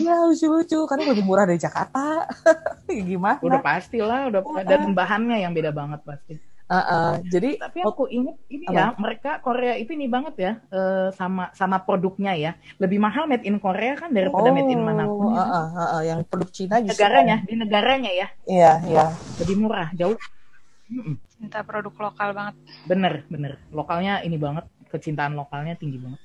[0.00, 2.24] Ya lucu-lucu, karena lebih murah dari Jakarta.
[2.88, 3.36] Gimana?
[3.44, 7.22] udah pasti lah udah dan bahannya yang beda banget pasti Uh-uh.
[7.30, 8.74] Jadi tapi aku ingat ini Apa?
[8.74, 13.46] ya mereka Korea itu ini banget ya eh, sama sama produknya ya lebih mahal made
[13.46, 15.46] in Korea kan daripada made in mana pun ya.
[15.46, 16.02] uh-uh, uh-uh.
[16.02, 19.06] yang produk Cina justru negaranya di negaranya ya Iya, iya.
[19.38, 20.18] lebih murah jauh.
[21.30, 22.54] Cinta produk lokal banget.
[22.90, 26.18] bener bener lokalnya ini banget kecintaan lokalnya tinggi banget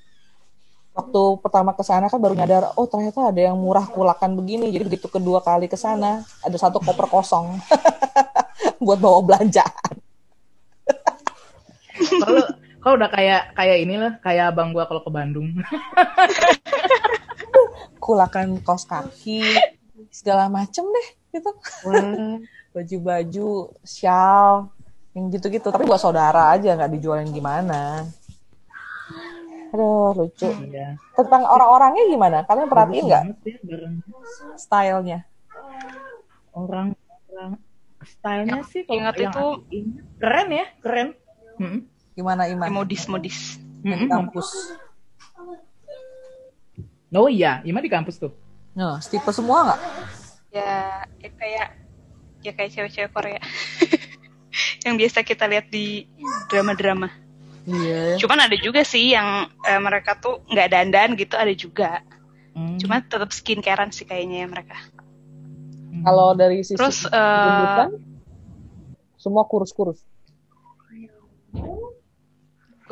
[0.92, 4.76] Waktu pertama ke sana kan baru nyadar, oh ternyata ada yang murah kulakan begini.
[4.76, 7.56] Jadi begitu kedua kali ke sana, ada satu koper kosong
[8.84, 10.11] buat bawa belanjaan.
[12.22, 12.44] Kalau
[12.82, 15.50] kalau udah kayak kayak inilah kayak abang gua kalau ke Bandung
[18.02, 19.46] Kulakan kaos kaki,
[20.10, 21.54] segala macem deh gitu.
[21.86, 22.42] Wah,
[22.74, 24.74] Baju-baju, shawl,
[25.14, 25.70] yang gitu-gitu.
[25.70, 28.10] Tapi buat saudara aja, nggak dijualin gimana.
[29.70, 30.50] Aduh, lucu.
[30.66, 32.38] iya Tentang orang-orangnya gimana?
[32.44, 33.90] Kalian perhatiin nggak ya
[34.58, 35.20] stylenya?
[36.52, 36.92] orang
[37.32, 37.52] orang
[38.04, 41.08] stylenya sih kalau ingat yang itu- ingat, keren ya keren
[41.56, 41.80] Mm-mm.
[42.16, 42.70] Gimana Iman?
[42.72, 43.60] Modis-modis.
[43.82, 44.10] Di Mm-mm.
[44.12, 44.48] kampus.
[47.12, 48.32] Oh iya, Ima di kampus tuh.
[48.72, 49.80] Nah, tipe semua nggak?
[50.56, 51.68] Ya, ya kayak
[52.42, 53.42] ya kayak cewek-cewek Korea.
[54.88, 56.08] yang biasa kita lihat di
[56.48, 57.12] drama-drama.
[57.68, 58.18] Iya.
[58.18, 62.02] Cuman ada juga sih yang eh, mereka tuh nggak dandan gitu ada juga.
[62.56, 62.80] Hmm.
[62.82, 64.78] Cuma tetap skincarean sih kayaknya ya mereka.
[65.92, 66.04] Hmm.
[66.08, 67.90] Kalau dari sisi Terus eh, gendutan,
[69.20, 70.02] semua kurus-kurus.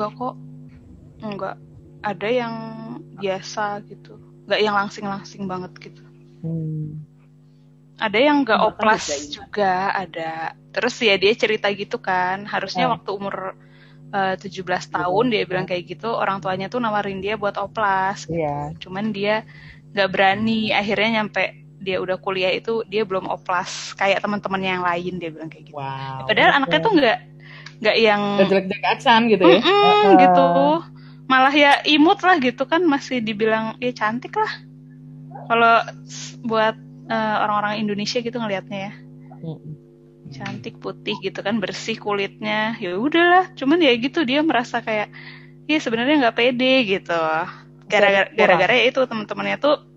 [0.00, 0.34] Gua kok
[1.20, 1.56] enggak
[2.00, 2.54] ada yang
[3.20, 4.16] biasa gitu.
[4.48, 6.00] Nggak yang langsing-langsing banget gitu.
[6.40, 7.04] Hmm.
[8.00, 9.28] Ada yang nggak oplas bedain.
[9.28, 10.56] juga ada.
[10.72, 12.96] Terus ya dia cerita gitu kan, harusnya Hmm.
[12.96, 13.36] waktu umur
[14.10, 18.26] eh, 17 tahun dia bilang kayak gitu, orang tuanya tuh nawarin dia buat oplas.
[18.26, 18.74] Iya.
[18.82, 19.46] Cuman dia
[19.94, 20.72] nggak berani.
[20.74, 25.46] Akhirnya nyampe dia udah kuliah itu dia belum oplas kayak teman-temannya yang lain dia bilang
[25.46, 25.78] kayak gitu.
[25.78, 26.26] Wow.
[26.26, 27.18] Padahal anaknya tuh nggak
[27.80, 29.60] nggak yang jelek-jelek aksan gitu ya.
[29.60, 30.12] Mm-mm, Uh-uh.
[30.20, 30.48] gitu.
[31.30, 34.52] Malah ya imut lah gitu kan masih dibilang ya cantik lah.
[35.48, 35.76] Kalau
[36.44, 36.76] buat
[37.10, 38.92] eh, orang-orang Indonesia gitu ngelihatnya ya
[40.30, 45.10] cantik putih gitu kan bersih kulitnya ya udahlah cuman ya gitu dia merasa kayak
[45.66, 47.18] ya sebenarnya nggak pede gitu
[47.90, 49.89] gara-gara gara-gara ya itu teman-temannya tuh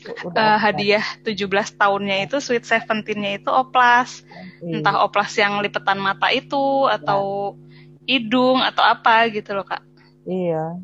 [0.00, 0.58] Eh, oplas.
[0.58, 4.24] hadiah 17 tahunnya itu sweet seventeen-nya itu oplas
[4.60, 4.80] Iya.
[4.80, 7.52] entah oplas yang lipetan mata itu atau
[8.04, 9.82] hidung atau apa gitu loh kak
[10.24, 10.80] Iya.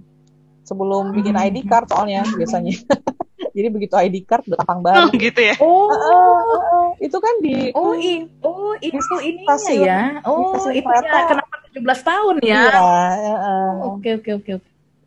[0.62, 2.74] Sebelum bikin ID card soalnya biasanya.
[3.56, 5.08] Jadi begitu ID card udah tampang baru.
[5.14, 8.98] gitu ya Oh, Heeh, itu kan di oh, i- oh itu
[9.46, 10.20] stasiun- ya.
[10.24, 12.64] Oh, itu ya kenapa 17 tahun ya?
[12.66, 12.74] Iya,
[13.86, 14.52] oke, oke, oke.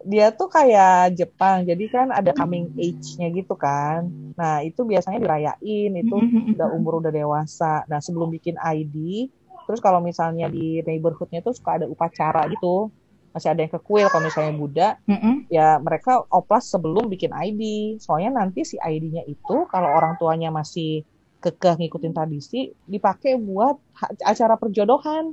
[0.08, 4.08] Dia tuh kayak Jepang, jadi kan ada coming age-nya gitu kan.
[4.40, 6.56] Nah, itu biasanya dirayain, itu Mhm.
[6.56, 7.84] udah umur udah dewasa.
[7.92, 9.28] Nah, sebelum bikin ID,
[9.68, 12.88] terus kalau misalnya di neighborhoodnya tuh suka ada upacara gitu.
[13.36, 15.52] Masih ada yang ke kuil kalau misalnya Buddha, Mhm.
[15.52, 17.62] ya mereka oplas sebelum bikin ID.
[18.00, 21.04] Soalnya nanti si ID-nya itu kalau orang tuanya masih
[21.40, 23.76] kekeh ngikutin tradisi, dipakai buat
[24.24, 25.32] acara perjodohan.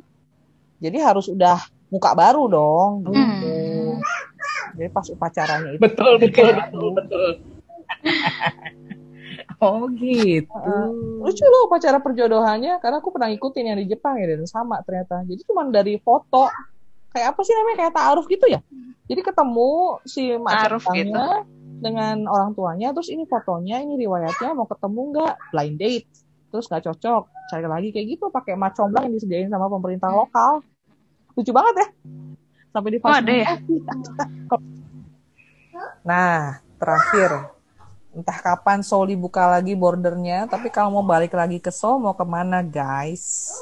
[0.77, 1.57] Jadi harus udah
[1.89, 2.91] muka baru dong.
[3.07, 3.17] Gitu.
[3.17, 4.16] Hmm.
[4.77, 7.31] Jadi pas upacaranya itu Betul, betul, betul, betul.
[9.64, 10.53] oh gitu.
[10.53, 10.87] Heeh.
[11.24, 15.24] lucu loh upacara perjodohannya karena aku pernah ikutin yang di Jepang ya dan sama ternyata.
[15.24, 16.47] Jadi cuma dari foto
[17.11, 18.61] kayak apa sih namanya kayak taaruf gitu ya.
[19.09, 21.47] Jadi ketemu si mak centangnya
[21.81, 26.09] dengan orang tuanya terus ini fotonya ini riwayatnya mau ketemu nggak blind date
[26.49, 27.22] terus nggak cocok
[27.53, 30.64] cari lagi kayak gitu pakai mat comblang yang disediain sama pemerintah lokal
[31.37, 31.89] lucu banget ya
[32.77, 33.57] sampai di Oh, ada ya?
[36.05, 37.31] Nah, terakhir.
[38.12, 42.24] Entah kapan Seoul dibuka lagi bordernya, tapi kalau mau balik lagi ke Seoul, mau ke
[42.24, 43.53] mana guys?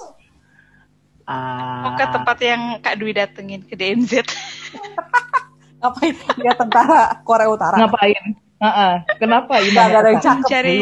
[1.24, 4.12] Ah, mau ke tempat yang Kak Dwi datengin ke DMZ
[5.80, 7.76] Ngapain dia tentara Korea Utara?
[7.80, 8.36] ngapain?
[8.60, 8.94] Heeh.
[9.16, 9.72] Kenapa ini?
[9.72, 10.38] Nggak ada yang cakep.
[10.44, 10.78] mencari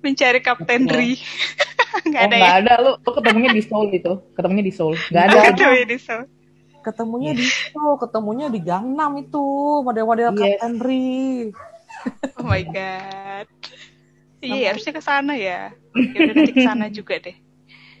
[0.00, 1.12] mencari Kapten Ri
[2.08, 4.12] nggak Oh, ada nggak ya ada lu, lu ketemunya di Seoul itu.
[4.32, 4.94] Ketemunya di Seoul.
[5.08, 5.38] Nggak ada.
[5.50, 6.28] Aduh, ini so-
[6.84, 9.44] Ketemunya di itu, ketemunya di Gangnam itu,
[9.80, 10.60] model-model Yes.
[10.60, 11.48] Kapten Ri.
[12.36, 13.46] oh my god
[14.42, 17.36] iya ya, harusnya ke sana ya ya udah nanti ke sana juga deh.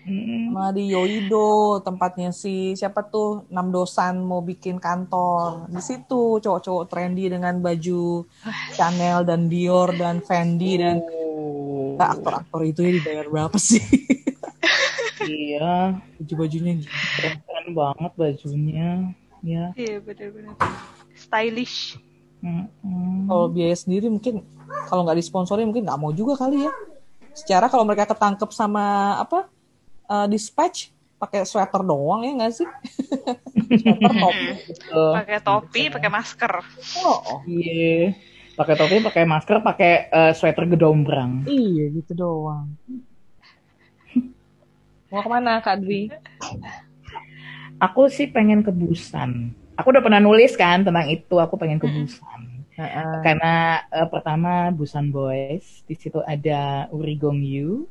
[0.04, 5.64] Sama di Yoido, tempatnya si siapa tuh Nam Dosan mau bikin kantor.
[5.72, 8.28] Di situ cowok-cowok trendy dengan baju
[8.76, 11.00] Chanel dan Dior dan Fendi dan
[11.34, 11.98] Oh.
[11.98, 13.82] Nah, aktor-aktor itu ya dibayar berapa sih?
[15.22, 16.90] Iya, Baju-bajunya gitu.
[17.64, 18.90] Keren banget bajunya.
[19.44, 19.76] Ya.
[19.76, 20.56] iya benar-benar
[21.12, 22.00] stylish
[22.40, 23.28] Mm-mm.
[23.28, 24.40] Kalau biaya sendiri mungkin
[24.88, 26.72] kalau nggak disponsori mungkin nggak mau juga kali ya.
[27.32, 29.48] Secara kalau mereka ketangkep sama apa
[30.08, 32.68] eh, dispatch pakai sweater doang ya nggak sih?
[33.80, 34.48] sweater topi.
[34.60, 35.04] Gitu.
[35.12, 36.52] pakai topi pakai masker
[37.00, 38.12] Oh, Iya.
[38.54, 41.42] Pakai topi, pakai masker, pakai eh, sweater gedombrang.
[41.48, 42.76] iya gitu doang.
[45.10, 46.06] Mau ke mana Kak Dwi?
[47.82, 49.52] Aku sih pengen ke Busan.
[49.74, 51.36] Aku udah pernah nulis kan tentang itu.
[51.38, 51.86] Aku pengen ke.
[51.90, 52.40] Busan.
[52.74, 53.22] Heeh.
[53.22, 57.86] Karena eh, pertama Busan Boys, di situ ada Uri Gong Yu,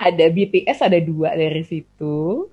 [0.00, 2.48] ada BTS ada dua dari situ,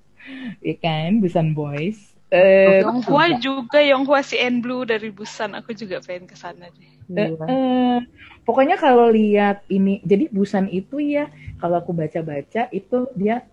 [0.60, 2.12] ya kan Busan Boys.
[2.34, 6.90] Eh, Yonghua juga Yonghua si N Blue dari Busan aku juga pengen ke sana deh
[7.14, 7.46] eh, Iya.
[7.46, 7.98] eh,
[8.42, 11.30] pokoknya kalau lihat ini, jadi Busan itu ya
[11.62, 13.46] kalau aku baca-baca itu dia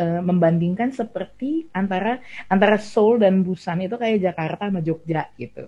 [0.00, 2.08] eh, membandingkan seperti antara
[2.52, 5.60] antara Seoul dan Busan itu kayak Jakarta sama Jogja gitu.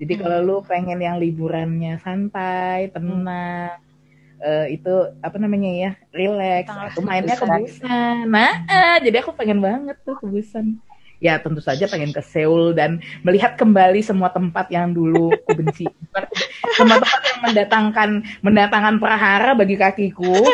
[0.00, 0.20] Jadi Hmm.
[0.22, 3.78] kalau lu pengen yang liburannya santai, tenang,
[4.44, 4.90] eh, itu
[5.26, 8.16] apa namanya ya, relax, aku mainnya ke Busan.
[8.34, 10.66] Nah, eh, jadi aku pengen banget tuh ke Busan.
[11.18, 15.84] Ya tentu saja pengen ke Seoul dan melihat kembali semua tempat yang dulu aku benci.
[16.14, 16.38] Aku-
[16.78, 18.08] tempat-tempat yang mendatangkan
[18.38, 20.46] mendatangkan prahara bagi kakiku.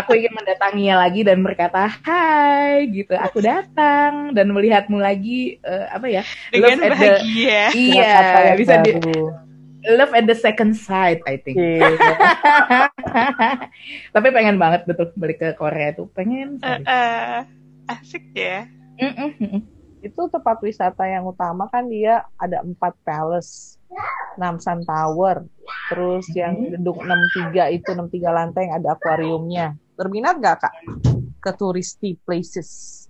[0.00, 3.12] Aku ingin mendatanginya lagi dan berkata, "Hai," gitu.
[3.12, 6.24] Aku datang dan melihatmu lagi uh, apa ya?
[6.48, 7.62] Dengan love at bahagia.
[7.68, 8.96] The, iya, bisa di
[9.84, 11.60] love at the second sight, I think.
[11.60, 11.92] Yeah.
[14.16, 16.56] Tapi pengen banget betul balik ke Korea tuh, pengen.
[16.64, 17.36] Uh, uh,
[17.92, 18.64] asik ya.
[18.96, 23.76] Mm -mm itu tempat wisata yang utama kan dia ada empat palace.
[24.38, 25.44] Namsan Tower.
[25.92, 26.80] Terus yang hmm.
[26.80, 29.66] gedung 63 itu 63 lantai yang ada akuariumnya.
[29.98, 30.74] Berminat gak kak
[31.40, 33.04] ke touristy places?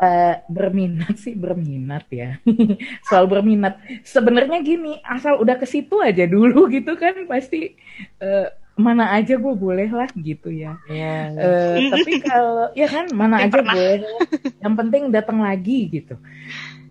[0.00, 2.40] Uh, berminat sih berminat ya.
[3.06, 3.76] Selalu berminat.
[4.00, 7.76] Sebenarnya gini asal udah ke situ aja dulu gitu kan pasti
[8.24, 8.48] uh,
[8.80, 10.80] mana aja gue boleh lah gitu ya.
[10.88, 11.44] Yeah, iya.
[11.44, 13.74] uh, tapi kalau ya kan mana aja pernah.
[13.76, 13.98] boleh.
[14.64, 16.16] Yang penting datang lagi gitu.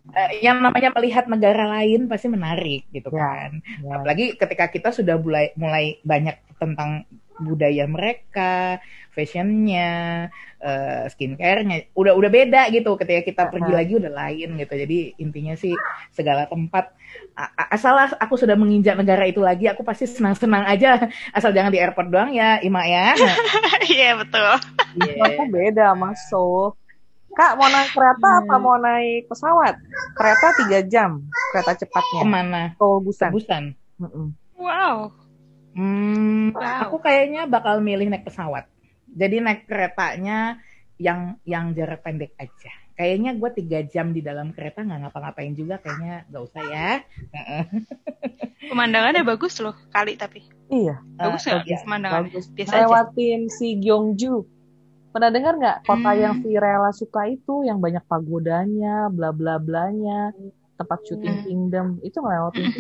[0.10, 3.52] Uh, yang namanya melihat negara lain pasti menarik gitu yeah, kan.
[3.82, 3.94] Yeah.
[4.00, 7.06] Apalagi ketika kita sudah mulai mulai banyak tentang
[7.40, 10.28] budaya mereka, fashionnya,
[10.62, 12.96] uh, skincare-nya, udah udah beda gitu.
[12.96, 14.74] Ketika kita pergi lagi udah lain gitu.
[14.74, 15.74] Jadi intinya sih
[16.14, 16.94] segala tempat
[17.72, 21.10] asal aku sudah menginjak negara itu lagi, aku pasti senang-senang aja.
[21.32, 23.16] Asal jangan di airport doang ya, Ima ya.
[23.90, 24.54] Iya betul.
[25.02, 25.26] Yeah.
[25.34, 26.78] Aku beda masuk.
[27.34, 28.40] Kak mau naik kereta hmm.
[28.44, 29.76] apa mau naik pesawat?
[30.18, 32.22] Kereta tiga jam, kereta cepatnya.
[32.26, 32.62] Ke mana?
[32.76, 33.30] Ke Busan.
[33.32, 33.64] Busan.
[34.60, 35.14] Wow.
[35.78, 36.90] Hmm, wow.
[36.90, 38.68] Aku kayaknya bakal milih naik pesawat.
[39.16, 40.60] Jadi naik keretanya
[41.00, 42.72] yang yang jarak pendek aja.
[43.00, 46.90] Kayaknya gue tiga jam di dalam kereta nggak ngapa-ngapain juga kayaknya nggak usah ya.
[48.70, 50.44] Pemandangannya bagus loh kali tapi.
[50.68, 51.00] Iya.
[51.16, 52.36] Bagus uh, pemandangannya?
[52.36, 52.52] Bagus.
[52.52, 53.56] biasa lewatin aja.
[53.56, 54.36] si Gyeongju.
[55.16, 56.20] Pernah dengar nggak kota hmm.
[56.20, 60.36] yang Virela suka itu yang banyak pagodanya bla bla blanya
[60.76, 61.46] tempat syuting hmm.
[61.48, 61.88] kingdom?
[62.04, 62.80] Itu ngelewatin itu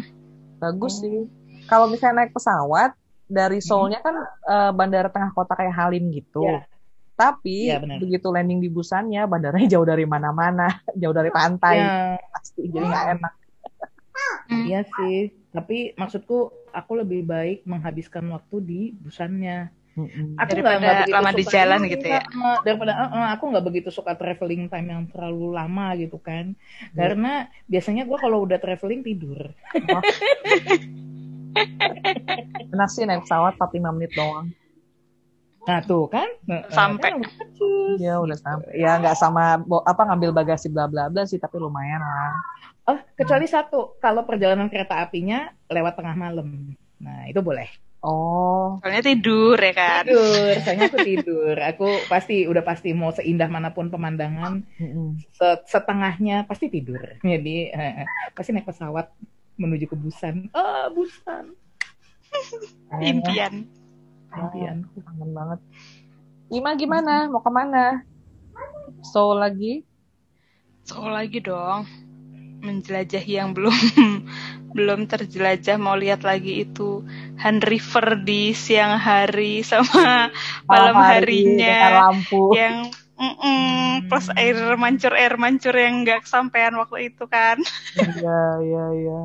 [0.64, 1.28] bagus sih.
[1.68, 2.96] Kalau misalnya naik pesawat
[3.30, 4.16] dari Seoulnya kan
[4.50, 6.66] uh, bandara tengah kota kayak Halim gitu yeah
[7.20, 12.16] tapi ya, begitu landing di Busannya, bandaranya jauh dari mana-mana, jauh dari pantai, ya.
[12.32, 13.32] pasti jadi nggak enak.
[14.50, 19.68] Iya sih, tapi maksudku aku lebih baik menghabiskan waktu di Busannya.
[20.40, 22.24] Aku daripada gak, gak lama di jalan gitu ya.
[22.64, 26.56] Daripada uh, uh, aku nggak begitu suka traveling time yang terlalu lama gitu kan.
[26.56, 26.96] Hmm.
[26.96, 27.32] Karena
[27.68, 29.52] biasanya gue kalau udah traveling tidur.
[29.92, 30.00] Oh.
[32.70, 34.50] Enak sih naik pesawat 45 menit doang.
[35.68, 36.28] Nah tuh kan
[36.72, 37.20] sampai.
[38.00, 38.70] Ya udah sampai.
[38.80, 42.34] Ya nggak sama apa ngambil bagasi bla bla bla sih tapi lumayan lah.
[42.88, 43.54] Oh kecuali hmm.
[43.54, 46.74] satu kalau perjalanan kereta apinya lewat tengah malam.
[46.98, 47.68] Nah itu boleh.
[48.00, 48.80] Oh.
[48.80, 50.08] Soalnya tidur ya kan.
[50.08, 51.56] Tidur, soalnya aku tidur.
[51.60, 54.64] Aku pasti udah pasti mau seindah mana pun pemandangan,
[55.68, 57.20] setengahnya pasti tidur.
[57.20, 59.12] Jadi eh, pasti naik pesawat
[59.60, 60.48] menuju ke Busan.
[60.56, 61.52] Ah, oh, Busan.
[63.04, 63.68] Impian.
[64.32, 64.88] Impian.
[64.96, 65.60] Oh, kangen banget.
[66.50, 67.28] Ima gimana?
[67.28, 68.02] Mau ke mana?
[69.04, 69.84] Seoul lagi?
[70.88, 71.84] Seoul lagi dong.
[72.64, 73.72] Menjelajahi yang belum
[74.74, 77.02] belum terjelajah mau lihat lagi itu
[77.42, 80.30] Han River di siang hari sama
[80.70, 82.54] malam harinya lampu.
[82.54, 82.86] yang
[83.18, 87.58] mm -mm, plus air mancur air mancur yang nggak kesampaian waktu itu kan
[87.98, 89.20] iya iya iya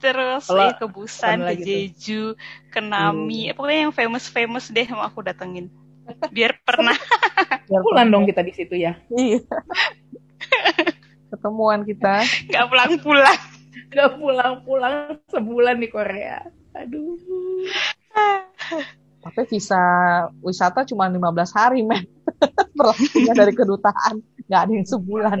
[0.00, 2.34] Terus Kalo, ya ke Busan, ke Jeju,
[2.72, 3.54] ke Nami, hmm.
[3.56, 5.68] pokoknya yang famous-famous deh mau aku datengin.
[6.32, 6.96] Biar pernah.
[7.68, 8.96] Biar pulang dong kita di situ ya.
[9.12, 9.44] Iya.
[11.32, 12.24] Ketemuan kita.
[12.52, 13.40] Gak pulang-pulang.
[13.92, 14.94] Gak pulang-pulang
[15.28, 16.44] sebulan di Korea.
[16.76, 17.18] Aduh.
[19.24, 19.80] Tapi visa
[20.44, 22.04] wisata cuma 15 hari, men.
[22.76, 24.20] Berlakunya dari kedutaan.
[24.46, 25.38] Gak ada yang sebulan.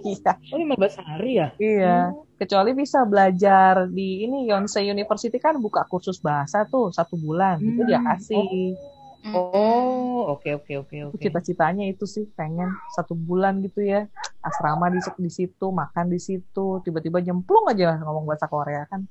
[0.00, 0.32] Iya.
[0.52, 1.48] Oh 15 hari ya?
[1.60, 1.96] Iya.
[2.10, 2.24] Hmm.
[2.40, 7.60] Kecuali bisa belajar di ini Yonsei University kan buka kursus bahasa tuh satu bulan.
[7.60, 7.68] Hmm.
[7.76, 8.74] Itu dia kasih.
[9.22, 11.22] Oh, oke oke oke oke.
[11.22, 14.10] Cita-citanya itu sih pengen satu bulan gitu ya.
[14.42, 19.06] Asrama di, di situ, makan di situ, tiba-tiba nyemplung aja ngomong bahasa Korea kan.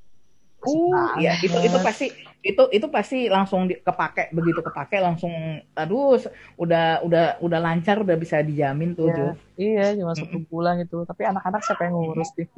[0.61, 5.33] Uh, ya itu itu pasti itu itu pasti langsung di, kepake begitu kepake langsung
[5.73, 6.21] aduh
[6.57, 9.33] udah udah udah lancar udah bisa dijamin tuh yeah.
[9.61, 12.49] Iya cuma satu bulan itu tapi anak-anak siapa yang ngurus sih?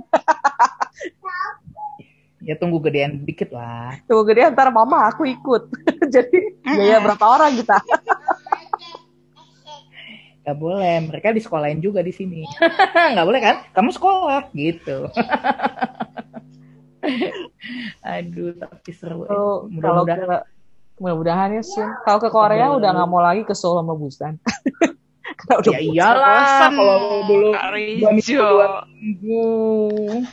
[2.47, 3.99] ya tunggu gedean dikit lah.
[4.07, 5.67] Tunggu gedean ntar mama aku ikut.
[6.15, 7.79] Jadi biaya berapa orang kita?
[10.43, 12.43] Gak boleh, mereka di sekolahin juga di sini.
[13.15, 13.63] Gak boleh kan?
[13.71, 15.07] Kamu sekolah gitu.
[18.15, 19.27] Aduh, tapi seru.
[19.27, 20.47] Oh, mudah-mudahan
[20.97, 21.85] mudah-mudahan ya sih.
[22.05, 24.37] Kalau ke Korea udah nggak mau lagi ke Seoul sama Busan.
[25.43, 27.49] udah ya iyalah kalau dulu
[27.99, 29.47] dua minggu, dua minggu.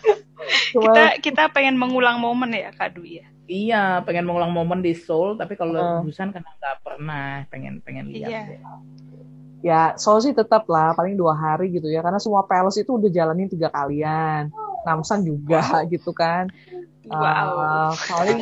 [0.72, 3.26] Cuma Kita kita pengen mengulang momen ya Kak Dwi ya.
[3.50, 6.06] Iya, pengen mengulang momen di Seoul, tapi kalau Oh.
[6.06, 8.30] Busan kan nggak pernah pengen pengen lihat.
[8.30, 8.40] Iya.
[8.46, 8.60] deh.
[9.60, 13.10] ya Seoul sih tetap lah paling dua hari gitu ya karena semua palace itu udah
[13.12, 14.48] jalanin tiga kalian.
[14.86, 15.60] Namsan juga
[15.92, 16.48] gitu kan.
[17.06, 17.18] Wow.
[17.18, 18.38] Ah, paling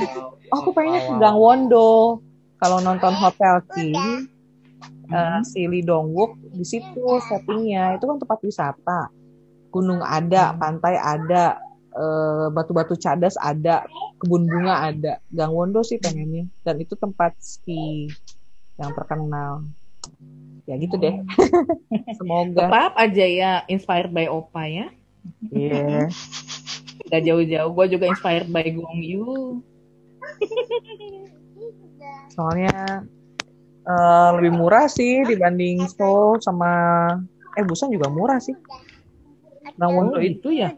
[0.52, 1.20] oh, aku pengennya ke Wow.
[1.22, 1.92] Gangwon-do.
[2.58, 4.26] Kalau nonton Hotel King,
[5.08, 5.14] Hmm.
[5.16, 9.00] eh, si Lee Dong Wook di situ settingnya itu kan tempat wisata.
[9.72, 11.56] Gunung ada, pantai ada,
[11.96, 13.88] eh, batu-batu cadas ada,
[14.20, 15.16] kebun bunga ada.
[15.32, 16.44] Gangwon-do sih pengennya.
[16.60, 18.10] Dan itu tempat ski
[18.76, 19.64] yang terkenal.
[20.68, 21.24] Ya gitu deh.
[22.20, 22.68] Semoga.
[22.68, 24.92] Tetap aja ya inspired by Opa ya.
[25.48, 26.08] Iya.
[27.08, 29.62] Gak jauh-jauh, gue juga inspired by Gong Yu.
[32.32, 33.02] Soalnya
[33.82, 36.70] eh, lebih murah sih dibanding Seoul sama
[37.56, 38.54] eh Busan juga murah sih.
[39.78, 40.74] Gangwon Oh, itu ya.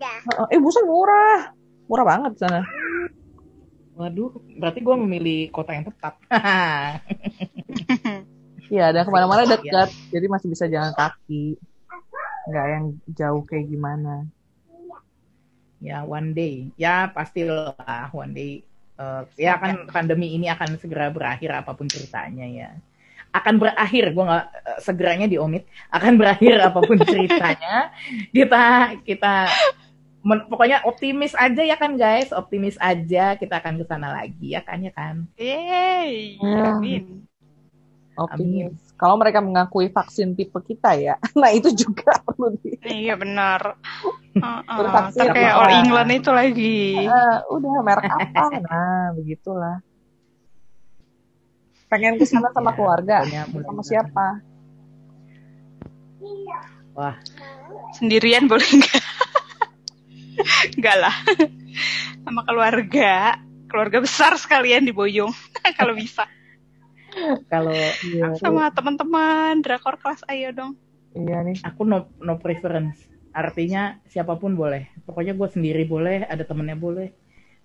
[0.49, 1.53] Eh Busan murah.
[1.91, 2.63] Murah banget sana.
[3.99, 6.15] Waduh, berarti gue memilih kota yang tepat.
[8.71, 9.59] Iya, dan ke mana-mana Iya.
[9.59, 9.91] dekat.
[10.15, 11.59] Jadi masih bisa jalan kaki.
[12.49, 14.25] Nggak yang jauh kayak gimana.
[15.81, 16.69] ya, one day.
[16.77, 17.73] Ya, pastilah
[18.13, 18.53] one day.
[19.01, 22.71] Eh, ya kan pandemi ini akan segera berakhir apa pun ceritanya ya.
[23.33, 25.65] Akan berakhir, gue nggak eh, segeranya di omit.
[25.89, 27.97] Akan berakhir apa pun ceritanya.
[28.29, 29.49] Kita kita
[30.21, 34.61] men- pokoknya optimis aja ya kan guys, optimis aja kita akan ke sana lagi ya
[34.61, 35.25] kan ya kan.
[35.41, 36.37] Yeay.
[36.37, 36.77] Ya.
[36.77, 37.25] Amin.
[38.21, 38.90] Optimis.
[39.01, 41.17] Kalau mereka mengakui vaksin tipe kita ya.
[41.41, 43.81] Nah, itu juga perlu di Iya benar.
[44.37, 44.77] Heeh.
[44.77, 45.53] Bervaksin Ntar kayak?
[45.57, 46.79] All England itu lagi.
[47.09, 48.45] Eh, udah merek apa?
[48.69, 49.81] Nah, begitulah.
[51.89, 53.17] Pengen ke sana sama Ya, keluarga.
[53.25, 54.27] pokoknya Sama siapa?
[56.93, 57.17] Wah,
[57.97, 59.03] Sendirian boleh nggak?
[60.77, 61.17] Enggak lah.
[62.23, 63.41] Sama keluarga.
[63.67, 65.33] Keluarga besar sekalian di Boyong.
[65.75, 66.29] Kalau bisa.
[67.47, 67.75] Kalau
[68.07, 69.61] Iya, Sama teman-teman.
[69.61, 70.73] Drakor kelas ayo dong.
[71.11, 71.59] iya nih.
[71.67, 73.03] aku no no preference.
[73.35, 74.91] Artinya siapa pun boleh.
[75.03, 77.11] Pokoknya gue sendiri boleh ada temennya boleh.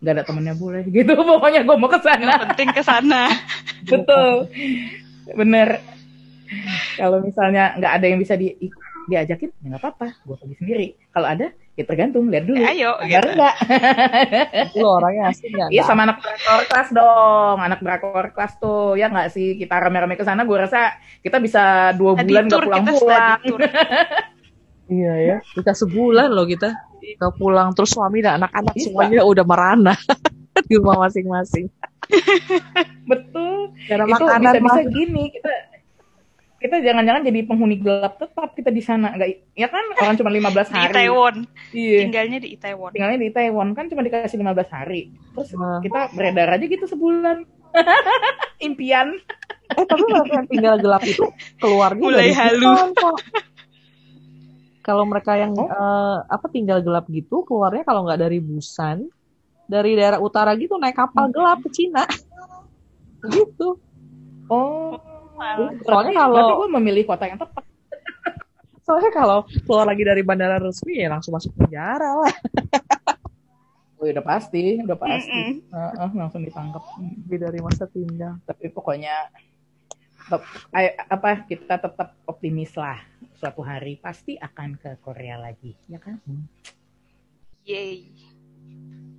[0.01, 0.81] Nggak ada temennya boleh.
[0.95, 3.21] Gitu pokoknya gue mau ke Yang sana penting ke sana.
[3.91, 4.49] betul.
[5.33, 5.81] Bener.
[6.97, 8.53] Kalau misalnya nggak ada yang bisa di
[9.05, 10.07] diajakin ya nggak apa-apa.
[10.25, 10.87] Gue pergi sendiri.
[11.13, 13.35] Kalau ada ya tergantung lihat dulu Ya, ayo gitu.
[13.35, 13.55] nggak
[14.79, 15.69] Lu orangnya asli nggak?
[15.75, 20.15] Iya sama anak drakor kelas dong, anak drakor kelas tuh ya nggak sih kita rame-rame
[20.15, 23.39] ke sana, gue rasa kita bisa dua Study bulan nggak tour, kita pulang-pulang.
[24.85, 25.37] Iya ya.
[25.41, 26.69] Kita sebulan loh kita.
[27.01, 28.93] Kita pulang terus suami dan anak-anak Bisa.
[28.93, 29.93] semuanya udah merana
[30.69, 31.65] di rumah masing-masing.
[33.09, 33.73] Betul.
[33.89, 34.93] Karena itu makanan bisa-bisa mah.
[34.93, 35.51] gini kita
[36.65, 40.41] kita jangan-jangan jadi penghuni gelap tetap kita di sana nggak ya kan orang cuma 15
[40.41, 41.35] Di hari Itaewon.
[41.71, 42.91] iya Tinggalnya di Itaewon.
[42.91, 45.01] tinggalnya di Taiwan kan cuma dikasih 15 hari
[45.31, 45.79] terus Nah.
[45.79, 47.45] kita beredar aja gitu sebulan
[48.61, 49.13] impian
[49.67, 51.25] Eh tapi mereka yang tinggal gelap itu
[51.57, 52.69] keluarnya Mulai halu.
[54.79, 55.65] Kalau mereka yang Oh.
[55.65, 59.09] eh, apa tinggal gelap gitu keluarnya kalau nggak dari Busan,
[59.65, 61.33] dari daerah utara gitu naik kapal Hmm.
[61.33, 62.05] gelap ke Cina.
[63.25, 63.81] Gitu.
[64.47, 64.93] oh
[65.35, 67.63] Soalnya berarti kalau gue memilih kota yang tepat
[68.85, 72.29] soalnya kalau keluar lagi dari bandara resmi ya langsung masuk penjara lah.
[73.97, 75.73] oh, udah pasti udah pasti Mm-mm.
[75.73, 76.83] Heeh, langsung ditangkap
[77.25, 78.37] Lebih dari masa tinggal.
[78.45, 79.33] tapi pokoknya
[80.25, 82.97] tetap, ay- apa kita tetap optimis lah
[83.33, 86.17] suatu hari pasti akan ke Korea lagi ya kan
[87.65, 88.13] Yeay.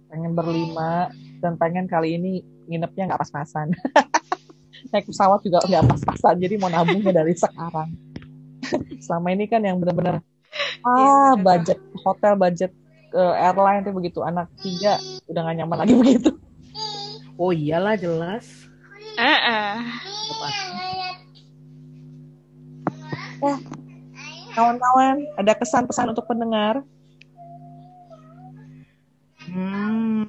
[0.07, 1.11] pengen berlima
[1.43, 3.75] dan pengen kali ini nginepnya nggak pas-pasan.
[4.93, 7.95] Naik pesawat juga nggak pas-pasan, jadi mau nabungnya dari sekarang.
[9.05, 10.23] Selama ini kan yang benar-benar
[10.87, 11.45] ah bener.
[11.45, 12.73] budget hotel, budget
[13.13, 16.31] eh, airline tuh begitu anak tiga udah gak nyaman lagi begitu.
[17.37, 18.67] oh iyalah jelas
[19.17, 19.75] Heeh.
[20.05, 20.85] Udah pasti.
[24.53, 26.85] Kawan-kawan, ada kesan-pesan untuk pendengar?
[29.49, 30.29] Hmm,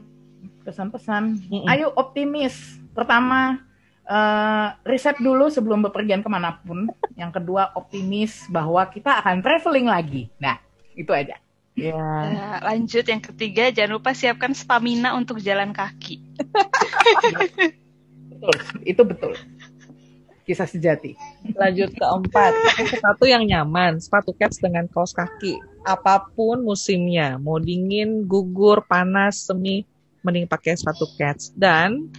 [0.63, 1.35] pesan-pesan.
[1.51, 1.67] Mm-mm.
[1.67, 2.79] Ayo optimis.
[2.95, 3.59] Pertama,
[4.07, 6.87] eh, riset dulu sebelum bepergian ke mana pun.
[7.19, 10.31] Yang kedua, optimis bahwa kita akan traveling lagi.
[10.39, 10.57] Nah,
[10.95, 11.35] itu aja.
[11.77, 16.17] Ya, Nah, lanjut yang ketiga, jangan lupa siapkan stamina untuk jalan kaki.
[18.37, 19.33] Betul, itu betul.
[20.45, 21.17] Kisah sejati.
[21.53, 22.53] lanjut keempat.
[22.85, 25.57] Sepatu yang nyaman, sepatu cats dengan kaos kaki.
[25.85, 29.83] Apa pun musimnya, mau dingin, gugur, panas, semi,
[30.21, 31.51] mending pakai sepatu cats.
[31.53, 32.09] Dan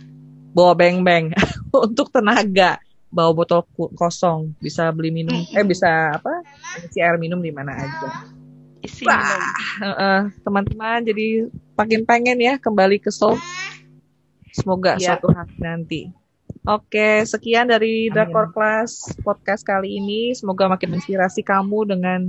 [0.58, 1.30] bawa beng-beng
[1.86, 2.82] untuk tenaga.
[3.08, 3.64] Bawa botol
[3.96, 6.44] kosong, bisa beli minum, eh bisa apa?
[6.84, 8.28] Isi air minum di mana aja.
[8.84, 9.48] Isi Wah.
[9.80, 13.40] Heeh, teman-teman, jadi makin pengen ya kembali ke Seoul.
[14.52, 15.16] Semoga Iya.
[15.16, 16.00] suatu hari nanti.
[16.68, 18.12] Oke, sekian dari.
[18.12, 20.36] Drakor Class podcast kali ini.
[20.36, 22.28] Semoga makin menginspirasi kamu dengan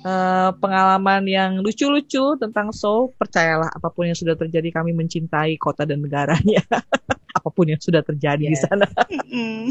[0.00, 3.12] eh, pengalaman yang lucu-lucu tentang Seoul.
[3.20, 6.64] Percayalah, apa pun yang sudah terjadi, kami mencintai kota dan negaranya.
[7.36, 8.64] apa pun yang sudah terjadi di Yes.
[8.64, 8.88] sana.
[9.28, 9.68] Mm.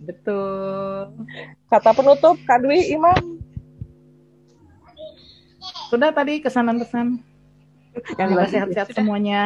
[0.00, 1.12] Betul.
[1.66, 3.36] Kata penutup, Kak Dwi, Imam.
[5.86, 7.20] Sudah tadi kesan-pesan.
[8.16, 8.52] Yang Semoga dilanjut.
[8.52, 9.42] sehat-sehat semuanya.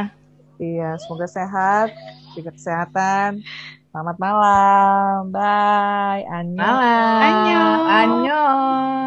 [0.56, 1.88] Iya, semoga sehat,
[2.34, 3.30] jaga kesehatan.
[3.90, 5.32] Selamat malam.
[5.32, 6.22] Bye.
[6.22, 6.60] Annyeong.
[6.60, 7.18] Malam.
[7.20, 7.80] Annyeong.
[7.88, 9.00] Annyeong.